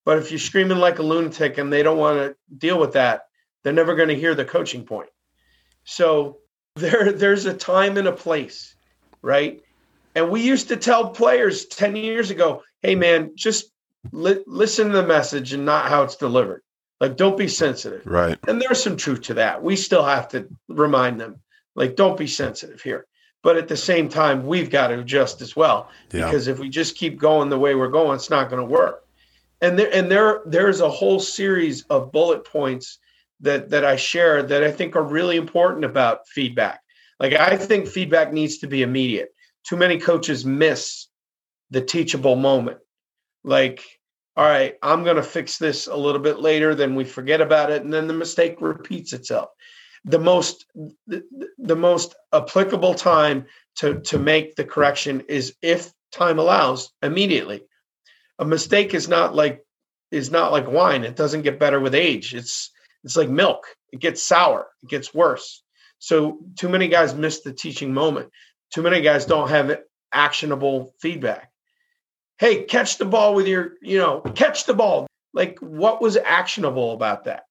But 0.03 0.17
if 0.17 0.29
you're 0.29 0.39
screaming 0.39 0.79
like 0.79 0.99
a 0.99 1.03
lunatic 1.03 1.57
and 1.57 1.71
they 1.71 1.83
don't 1.83 1.97
want 1.97 2.17
to 2.17 2.35
deal 2.57 2.77
with 2.77 2.93
that, 2.93 3.27
they're 3.63 3.71
never 3.71 3.95
going 3.95 4.09
to 4.09 4.15
hear 4.19 4.35
the 4.35 4.43
coaching 4.43 4.83
point. 4.83 5.07
So 5.91 6.37
there, 6.75 7.11
there's 7.11 7.45
a 7.45 7.53
time 7.53 7.97
and 7.97 8.07
a 8.07 8.13
place, 8.13 8.75
right? 9.21 9.61
And 10.15 10.29
we 10.29 10.41
used 10.41 10.69
to 10.69 10.77
tell 10.77 11.09
players 11.09 11.65
10 11.65 11.95
years 11.95 12.31
ago, 12.31 12.63
hey, 12.81 12.95
man, 12.95 13.31
just 13.35 13.71
li- 14.11 14.43
listen 14.47 14.87
to 14.87 14.93
the 14.93 15.05
message 15.05 15.53
and 15.53 15.65
not 15.65 15.89
how 15.89 16.03
it's 16.03 16.15
delivered. 16.15 16.63
Like, 16.99 17.17
don't 17.17 17.37
be 17.37 17.47
sensitive. 17.47 18.05
Right. 18.05 18.37
And 18.47 18.61
there's 18.61 18.81
some 18.81 18.95
truth 18.95 19.21
to 19.23 19.33
that. 19.35 19.63
We 19.63 19.75
still 19.75 20.03
have 20.03 20.27
to 20.29 20.47
remind 20.67 21.19
them, 21.19 21.41
like, 21.75 21.95
don't 21.95 22.17
be 22.17 22.27
sensitive 22.27 22.81
here. 22.81 23.05
But 23.43 23.57
at 23.57 23.67
the 23.67 23.77
same 23.77 24.07
time, 24.07 24.45
we've 24.45 24.69
got 24.69 24.89
to 24.89 24.99
adjust 24.99 25.41
as 25.41 25.55
well. 25.55 25.89
Yeah. 26.11 26.25
Because 26.25 26.47
if 26.47 26.59
we 26.59 26.69
just 26.69 26.95
keep 26.95 27.17
going 27.17 27.49
the 27.49 27.57
way 27.57 27.73
we're 27.73 27.89
going, 27.89 28.15
it's 28.15 28.29
not 28.29 28.49
going 28.49 28.61
to 28.61 28.71
work. 28.71 29.03
And 29.61 29.77
there 29.77 29.93
and 29.93 30.11
there 30.11 30.41
there's 30.45 30.79
a 30.81 30.89
whole 30.89 31.19
series 31.19 31.83
of 31.83 32.11
bullet 32.11 32.45
points 32.45 32.99
that 33.41 33.69
that 33.69 33.83
I 33.85 33.95
share 33.95 34.43
that 34.43 34.63
I 34.63 34.71
think 34.71 34.95
are 34.95 35.03
really 35.03 35.37
important 35.37 35.85
about 35.85 36.27
feedback. 36.27 36.81
Like 37.19 37.33
I 37.33 37.57
think 37.57 37.87
feedback 37.87 38.33
needs 38.33 38.59
to 38.59 38.67
be 38.67 38.81
immediate. 38.81 39.29
Too 39.67 39.77
many 39.77 39.99
coaches 39.99 40.45
miss 40.45 41.07
the 41.69 41.81
teachable 41.81 42.35
moment. 42.35 42.79
Like, 43.43 43.83
all 44.35 44.45
right, 44.45 44.75
I'm 44.81 45.03
going 45.03 45.15
to 45.17 45.23
fix 45.23 45.57
this 45.57 45.87
a 45.87 45.95
little 45.95 46.21
bit 46.21 46.39
later, 46.39 46.75
then 46.75 46.95
we 46.95 47.03
forget 47.03 47.41
about 47.41 47.71
it 47.71 47.83
and 47.83 47.93
then 47.93 48.07
the 48.07 48.13
mistake 48.13 48.57
repeats 48.59 49.13
itself. 49.13 49.49
The 50.05 50.19
most 50.19 50.65
the, 51.05 51.23
the 51.59 51.75
most 51.75 52.15
applicable 52.33 52.95
time 52.95 53.45
to 53.77 53.99
to 54.01 54.17
make 54.17 54.55
the 54.55 54.65
correction 54.65 55.21
is 55.27 55.55
if 55.61 55.91
time 56.11 56.39
allows 56.39 56.91
immediately. 57.03 57.63
A 58.39 58.45
mistake 58.45 58.93
is 58.95 59.07
not 59.07 59.35
like 59.35 59.63
is 60.11 60.31
not 60.31 60.51
like 60.51 60.67
wine. 60.67 61.03
It 61.03 61.15
doesn't 61.15 61.43
get 61.43 61.59
better 61.59 61.79
with 61.79 61.93
age. 61.95 62.33
It's 62.33 62.71
it's 63.03 63.15
like 63.15 63.29
milk. 63.29 63.65
It 63.91 63.99
gets 63.99 64.23
sour. 64.23 64.67
It 64.83 64.89
gets 64.89 65.13
worse. 65.13 65.63
So 65.99 66.39
too 66.57 66.69
many 66.69 66.87
guys 66.87 67.13
miss 67.13 67.41
the 67.41 67.53
teaching 67.53 67.93
moment. 67.93 68.29
Too 68.73 68.81
many 68.81 69.01
guys 69.01 69.25
don't 69.25 69.49
have 69.49 69.79
actionable 70.11 70.93
feedback. 70.99 71.51
Hey, 72.39 72.63
catch 72.63 72.97
the 72.97 73.05
ball 73.05 73.35
with 73.35 73.47
your, 73.47 73.73
you 73.81 73.99
know, 73.99 74.21
catch 74.21 74.65
the 74.65 74.73
ball. 74.73 75.07
Like 75.33 75.59
what 75.59 76.01
was 76.01 76.17
actionable 76.17 76.93
about 76.93 77.25
that? 77.25 77.43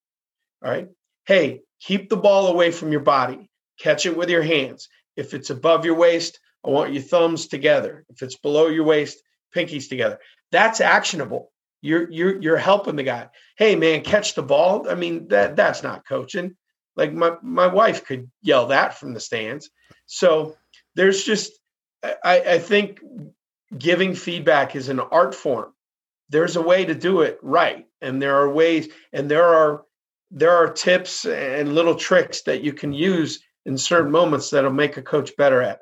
All 0.65 0.71
right. 0.71 0.89
Hey, 1.27 1.63
keep 1.81 2.09
the 2.09 2.17
ball 2.17 2.49
away 2.49 2.71
from 2.71 2.91
your 2.91 3.03
body. 3.03 3.49
Catch 3.79 4.07
it 4.07 4.17
with 4.17 4.31
your 4.31 4.43
hands. 4.43 4.89
If 5.17 5.33
it's 5.33 5.51
above 5.51 5.85
your 5.85 5.95
waist, 5.95 6.41
I 6.65 6.71
want 6.71 6.93
your 6.93 7.03
thumbs 7.03 7.47
together. 7.47 8.05
If 8.09 8.23
it's 8.23 8.37
below 8.37 8.67
your 8.67 8.85
waist, 8.85 9.23
pinkies 9.55 9.89
together. 9.89 10.19
That's 10.53 10.81
actionable. 10.81 11.51
You're 11.83 12.11
you're 12.11 12.41
you're 12.43 12.57
helping 12.57 12.97
the 12.97 13.03
guy. 13.03 13.29
Hey 13.57 13.77
man, 13.77 14.03
catch 14.03 14.35
the 14.35 14.43
ball. 14.43 14.89
I 14.89 14.95
mean, 14.95 15.29
that 15.29 15.57
that's 15.57 15.83
not 15.83 16.07
coaching. 16.07 16.57
Like 16.97 17.13
my 17.13 17.33
my 17.43 17.67
wife 17.67 18.05
could 18.05 18.31
yell 18.43 18.67
that 18.67 18.99
from 18.99 19.15
the 19.15 19.21
stands. 19.21 19.71
So 20.07 20.57
there's 20.95 21.25
just 21.25 21.53
I, 22.03 22.41
I 22.41 22.59
think 22.59 23.01
giving 23.77 24.15
feedback 24.15 24.77
is 24.77 24.89
an 24.89 25.01
art 25.01 25.35
form. 25.35 25.73
There's 26.29 26.57
a 26.57 26.63
way 26.63 26.85
to 26.85 26.95
do 26.95 27.23
it 27.23 27.39
right. 27.43 27.87
And 28.01 28.21
there 28.21 28.37
are 28.37 28.51
ways 28.51 28.89
and 29.13 29.31
there 29.31 29.47
are 29.47 29.85
there 30.31 30.53
are 30.53 30.73
tips 30.73 31.25
and 31.25 31.75
little 31.75 31.95
tricks 31.95 32.43
that 32.43 32.63
you 32.63 32.73
can 32.73 32.93
use 32.93 33.43
in 33.67 33.77
certain 33.77 34.13
moments 34.13 34.51
that'll 34.51 34.73
make 34.73 34.97
a 34.97 35.03
coach 35.03 35.37
better 35.37 35.61
at. 35.61 35.81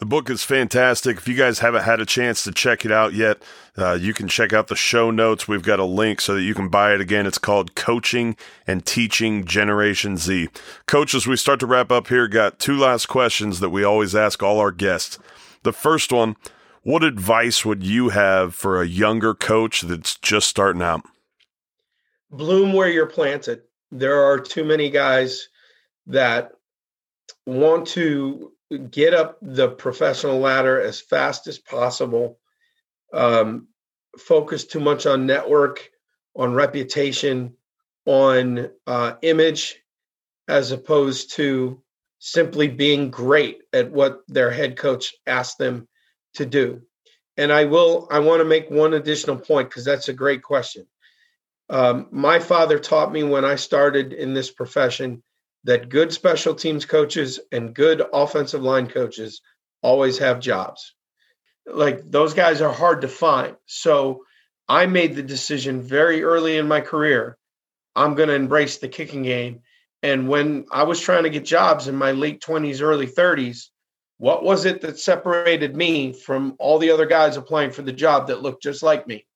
The 0.00 0.06
book 0.06 0.30
is 0.30 0.42
fantastic. 0.42 1.18
If 1.18 1.28
you 1.28 1.34
guys 1.34 1.58
haven't 1.58 1.82
had 1.82 2.00
a 2.00 2.06
chance 2.06 2.42
to 2.44 2.52
check 2.52 2.86
it 2.86 2.90
out 2.90 3.12
yet, 3.12 3.42
uh, 3.76 3.98
you 4.00 4.14
can 4.14 4.28
check 4.28 4.50
out 4.54 4.68
the 4.68 4.74
show 4.74 5.10
notes. 5.10 5.46
We've 5.46 5.62
got 5.62 5.78
a 5.78 5.84
link 5.84 6.22
so 6.22 6.34
that 6.34 6.42
you 6.42 6.54
can 6.54 6.70
buy 6.70 6.94
it 6.94 7.02
again. 7.02 7.26
It's 7.26 7.36
called 7.36 7.74
Coaching 7.74 8.34
and 8.66 8.86
Teaching 8.86 9.44
Generation 9.44 10.16
Z. 10.16 10.48
Coach, 10.86 11.12
as 11.14 11.26
we 11.26 11.36
start 11.36 11.60
to 11.60 11.66
wrap 11.66 11.92
up 11.92 12.06
here, 12.06 12.28
got 12.28 12.58
two 12.58 12.78
last 12.78 13.06
questions 13.06 13.60
that 13.60 13.68
we 13.68 13.84
always 13.84 14.16
ask 14.16 14.42
all 14.42 14.58
our 14.58 14.72
guests. 14.72 15.18
The 15.64 15.72
first 15.72 16.12
one 16.12 16.36
What 16.82 17.04
advice 17.04 17.66
would 17.66 17.84
you 17.84 18.08
have 18.08 18.54
for 18.54 18.80
a 18.80 18.88
younger 18.88 19.34
coach 19.34 19.82
that's 19.82 20.16
just 20.16 20.48
starting 20.48 20.80
out? 20.80 21.02
Bloom 22.30 22.72
where 22.72 22.88
you're 22.88 23.04
planted. 23.04 23.64
There 23.92 24.22
are 24.22 24.40
too 24.40 24.64
many 24.64 24.88
guys 24.88 25.48
that 26.06 26.52
want 27.44 27.86
to 27.88 28.52
get 28.90 29.14
up 29.14 29.38
the 29.42 29.68
professional 29.68 30.38
ladder 30.38 30.80
as 30.80 31.00
fast 31.00 31.46
as 31.46 31.58
possible. 31.58 32.38
Um, 33.12 33.68
focus 34.18 34.64
too 34.64 34.80
much 34.80 35.06
on 35.06 35.26
network, 35.26 35.90
on 36.36 36.54
reputation, 36.54 37.54
on 38.06 38.70
uh, 38.86 39.14
image, 39.22 39.76
as 40.48 40.70
opposed 40.70 41.34
to 41.34 41.82
simply 42.18 42.68
being 42.68 43.10
great 43.10 43.62
at 43.72 43.90
what 43.90 44.20
their 44.28 44.50
head 44.50 44.76
coach 44.76 45.14
asked 45.26 45.58
them 45.58 45.88
to 46.34 46.46
do. 46.46 46.82
And 47.36 47.52
I 47.52 47.64
will, 47.64 48.06
I 48.10 48.18
want 48.18 48.40
to 48.40 48.44
make 48.44 48.70
one 48.70 48.94
additional 48.94 49.36
point 49.36 49.70
because 49.70 49.84
that's 49.84 50.08
a 50.08 50.12
great 50.12 50.42
question. 50.42 50.86
Um, 51.70 52.08
my 52.10 52.38
father 52.38 52.78
taught 52.78 53.12
me 53.12 53.22
when 53.22 53.44
I 53.44 53.54
started 53.54 54.12
in 54.12 54.34
this 54.34 54.50
profession 54.50 55.22
that 55.64 55.88
good 55.88 56.12
special 56.12 56.54
teams 56.54 56.84
coaches 56.84 57.40
and 57.52 57.74
good 57.74 58.02
offensive 58.12 58.62
line 58.62 58.86
coaches 58.86 59.40
always 59.82 60.18
have 60.18 60.40
jobs. 60.40 60.94
Like 61.66 62.02
those 62.10 62.34
guys 62.34 62.60
are 62.60 62.72
hard 62.72 63.02
to 63.02 63.08
find. 63.08 63.56
So 63.66 64.24
I 64.68 64.86
made 64.86 65.14
the 65.14 65.22
decision 65.22 65.82
very 65.82 66.22
early 66.22 66.56
in 66.56 66.68
my 66.68 66.80
career 66.80 67.36
I'm 67.96 68.14
going 68.14 68.28
to 68.28 68.34
embrace 68.34 68.78
the 68.78 68.88
kicking 68.88 69.22
game. 69.22 69.60
And 70.02 70.28
when 70.28 70.66
I 70.70 70.84
was 70.84 71.00
trying 71.00 71.24
to 71.24 71.30
get 71.30 71.44
jobs 71.44 71.88
in 71.88 71.94
my 71.94 72.12
late 72.12 72.40
20s, 72.40 72.80
early 72.80 73.06
30s, 73.06 73.66
what 74.18 74.42
was 74.44 74.64
it 74.64 74.80
that 74.82 74.98
separated 74.98 75.76
me 75.76 76.12
from 76.12 76.56
all 76.58 76.78
the 76.78 76.90
other 76.90 77.06
guys 77.06 77.36
applying 77.36 77.70
for 77.70 77.82
the 77.82 77.92
job 77.92 78.28
that 78.28 78.42
looked 78.42 78.62
just 78.62 78.82
like 78.82 79.06
me 79.06 79.26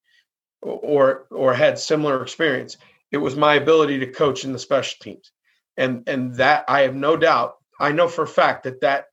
or 0.62 1.26
or 1.30 1.54
had 1.54 1.78
similar 1.78 2.22
experience? 2.22 2.76
It 3.10 3.18
was 3.18 3.36
my 3.36 3.54
ability 3.54 4.00
to 4.00 4.12
coach 4.12 4.44
in 4.44 4.52
the 4.52 4.58
special 4.58 4.96
teams 5.00 5.30
and 5.76 6.08
and 6.08 6.34
that 6.36 6.64
I 6.68 6.82
have 6.82 6.94
no 6.94 7.16
doubt. 7.16 7.56
I 7.80 7.92
know 7.92 8.08
for 8.08 8.22
a 8.22 8.28
fact 8.28 8.64
that 8.64 8.80
that 8.80 9.06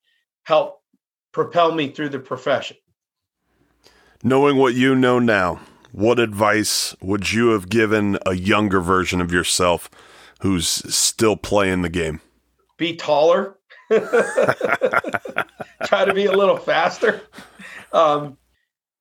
helped 0.44 0.82
propel 1.32 1.72
me 1.72 1.90
through 1.90 2.10
the 2.10 2.20
profession. 2.20 2.78
Knowing 4.24 4.58
what 4.58 4.76
you 4.76 4.96
know 4.96 5.18
now, 5.18 5.60
what 5.92 6.20
advice 6.20 6.96
would 7.02 7.32
you 7.32 7.50
have 7.50 7.70
given 7.70 8.20
a 8.26 8.34
younger 8.34 8.80
version 8.80 9.20
of 9.20 9.32
yourself 9.32 9.90
who's 10.42 10.68
still 10.68 11.36
playing 11.36 11.82
the 11.82 11.90
game? 11.90 12.22
Be 12.78 12.96
taller. 12.96 13.58
Try 13.90 14.06
to 16.06 16.14
be 16.14 16.26
a 16.26 16.32
little 16.32 16.58
faster. 16.58 17.22
Um, 17.92 18.38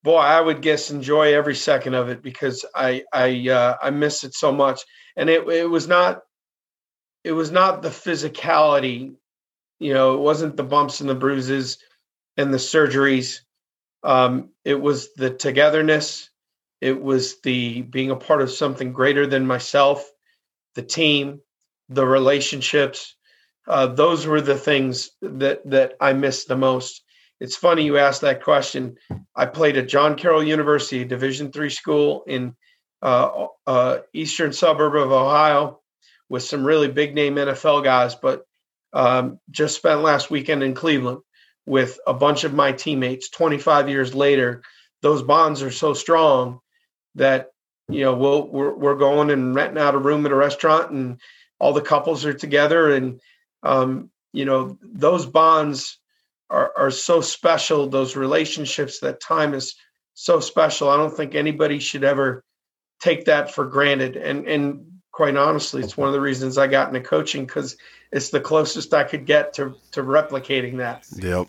boy, 0.03 0.17
I 0.17 0.41
would 0.41 0.63
guess 0.63 0.91
enjoy 0.91 1.35
every 1.35 1.55
second 1.55 1.95
of 1.95 2.09
it 2.09 2.23
because 2.23 2.65
I 2.75 3.05
I 3.13 3.49
uh, 3.49 3.77
I 3.83 3.91
miss 3.91 4.25
it 4.25 4.35
so 4.35 4.53
much. 4.53 4.81
And 5.17 5.31
it 5.31 5.47
it 5.49 5.69
was 5.69 5.87
not 5.87 6.23
it 7.25 7.33
was 7.33 7.51
not 7.51 7.83
the 7.83 7.89
physicality, 7.89 9.15
you 9.79 9.95
know, 9.95 10.15
it 10.15 10.21
wasn't 10.21 10.57
the 10.57 10.63
bumps 10.63 11.01
and 11.01 11.09
the 11.09 11.15
bruises 11.15 11.79
and 12.37 12.53
the 12.53 12.59
surgeries. 12.59 13.41
Um, 14.03 14.51
it 14.65 14.81
was 14.81 15.13
the 15.15 15.31
togetherness. 15.31 16.31
It 16.81 17.01
was 17.01 17.41
the 17.43 17.83
being 17.83 18.11
a 18.11 18.17
part 18.17 18.41
of 18.41 18.51
something 18.51 18.93
greater 18.93 19.27
than 19.27 19.47
myself, 19.47 20.11
the 20.75 20.83
team, 20.83 21.41
the 21.89 22.07
relationships. 22.07 23.15
Uh, 23.67 23.87
those 23.89 24.27
were 24.27 24.41
the 24.41 24.57
things 24.57 25.11
that 25.21 25.69
that 25.71 25.95
I 26.01 26.15
missed 26.15 26.49
the 26.49 26.57
most. 26.57 27.03
It's 27.39 27.57
funny 27.57 27.85
you 27.85 27.99
asked 27.99 28.23
that 28.23 28.43
question. 28.43 28.97
I 29.37 29.47
played 29.47 29.77
at 29.77 29.89
John 29.89 30.17
Carroll 30.17 30.43
University, 30.43 31.05
Division 31.05 31.53
three 31.53 31.71
school 31.71 32.25
in 32.27 32.55
uh, 33.03 33.47
uh, 33.67 33.99
eastern 34.15 34.53
suburb 34.53 34.95
of 34.97 35.13
Ohio 35.13 35.81
with 36.31 36.45
some 36.45 36.65
really 36.65 36.89
big 36.89 37.15
name 37.15 37.35
NFL 37.35 37.85
guys, 37.85 38.15
but 38.15 38.47
um, 38.95 39.39
just 39.51 39.77
spent 39.77 40.01
last 40.01 40.31
weekend 40.31 40.63
in 40.63 40.75
Cleveland 40.75 41.21
with 41.67 41.99
a 42.07 42.15
bunch 42.15 42.45
of 42.45 42.55
my 42.55 42.73
teammates. 42.73 43.29
25 43.29 43.89
years 43.91 44.15
later, 44.15 44.63
those 45.03 45.23
bonds 45.23 45.63
are 45.63 45.71
so 45.71 45.93
strong 45.93 46.61
that 47.17 47.49
you 47.89 48.01
know 48.01 48.15
we'll 48.15 48.47
we're, 48.47 48.75
we're 48.75 48.95
going 48.95 49.31
and 49.31 49.55
renting 49.55 49.83
out 49.83 49.97
a 49.97 49.99
room 49.99 50.25
at 50.25 50.33
a 50.33 50.37
restaurant, 50.37 50.93
and 50.93 51.21
all 51.59 51.73
the 51.73 51.81
couples 51.83 52.25
are 52.25 52.33
together, 52.33 52.95
and 52.95 53.21
um, 53.65 54.11
you 54.33 54.45
know 54.45 54.79
those 54.83 55.27
bonds 55.27 55.99
are 56.49 56.73
are 56.77 56.91
so 56.93 57.21
special. 57.21 57.89
Those 57.89 58.15
relationships, 58.15 59.01
that 59.01 59.21
time 59.21 59.53
is 59.53 59.75
so 60.15 60.39
special. 60.39 60.89
I 60.89 60.97
don't 60.97 61.15
think 61.15 61.35
anybody 61.35 61.81
should 61.81 62.05
ever 62.05 62.45
take 63.01 63.25
that 63.25 63.53
for 63.53 63.67
granted. 63.67 64.17
And 64.17 64.47
and 64.47 64.90
quite 65.21 65.37
honestly, 65.37 65.83
it's 65.83 65.99
one 65.99 66.09
of 66.09 66.15
the 66.15 66.21
reasons 66.21 66.57
I 66.57 66.67
got 66.67 66.89
into 66.89 67.07
coaching 67.07 67.45
because 67.45 67.77
it's 68.11 68.31
the 68.31 68.41
closest 68.41 68.95
I 68.95 69.05
could 69.05 69.27
get 69.27 69.53
to 69.53 69.75
to 69.91 70.03
replicating 70.03 70.79
that. 70.79 71.07
Yep. 71.15 71.49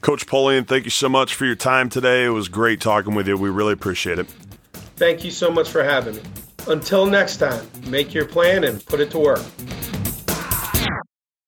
Coach 0.00 0.28
Polian, 0.28 0.64
thank 0.64 0.84
you 0.84 0.92
so 0.92 1.08
much 1.08 1.34
for 1.34 1.44
your 1.44 1.56
time 1.56 1.88
today. 1.88 2.24
It 2.24 2.28
was 2.28 2.46
great 2.46 2.80
talking 2.80 3.16
with 3.16 3.26
you. 3.26 3.36
We 3.36 3.50
really 3.50 3.72
appreciate 3.72 4.20
it. 4.20 4.28
Thank 4.94 5.24
you 5.24 5.32
so 5.32 5.50
much 5.50 5.70
for 5.70 5.82
having 5.82 6.14
me. 6.14 6.22
Until 6.68 7.04
next 7.04 7.38
time, 7.38 7.66
make 7.88 8.14
your 8.14 8.26
plan 8.26 8.62
and 8.62 8.86
put 8.86 9.00
it 9.00 9.10
to 9.10 9.18
work. 9.18 9.42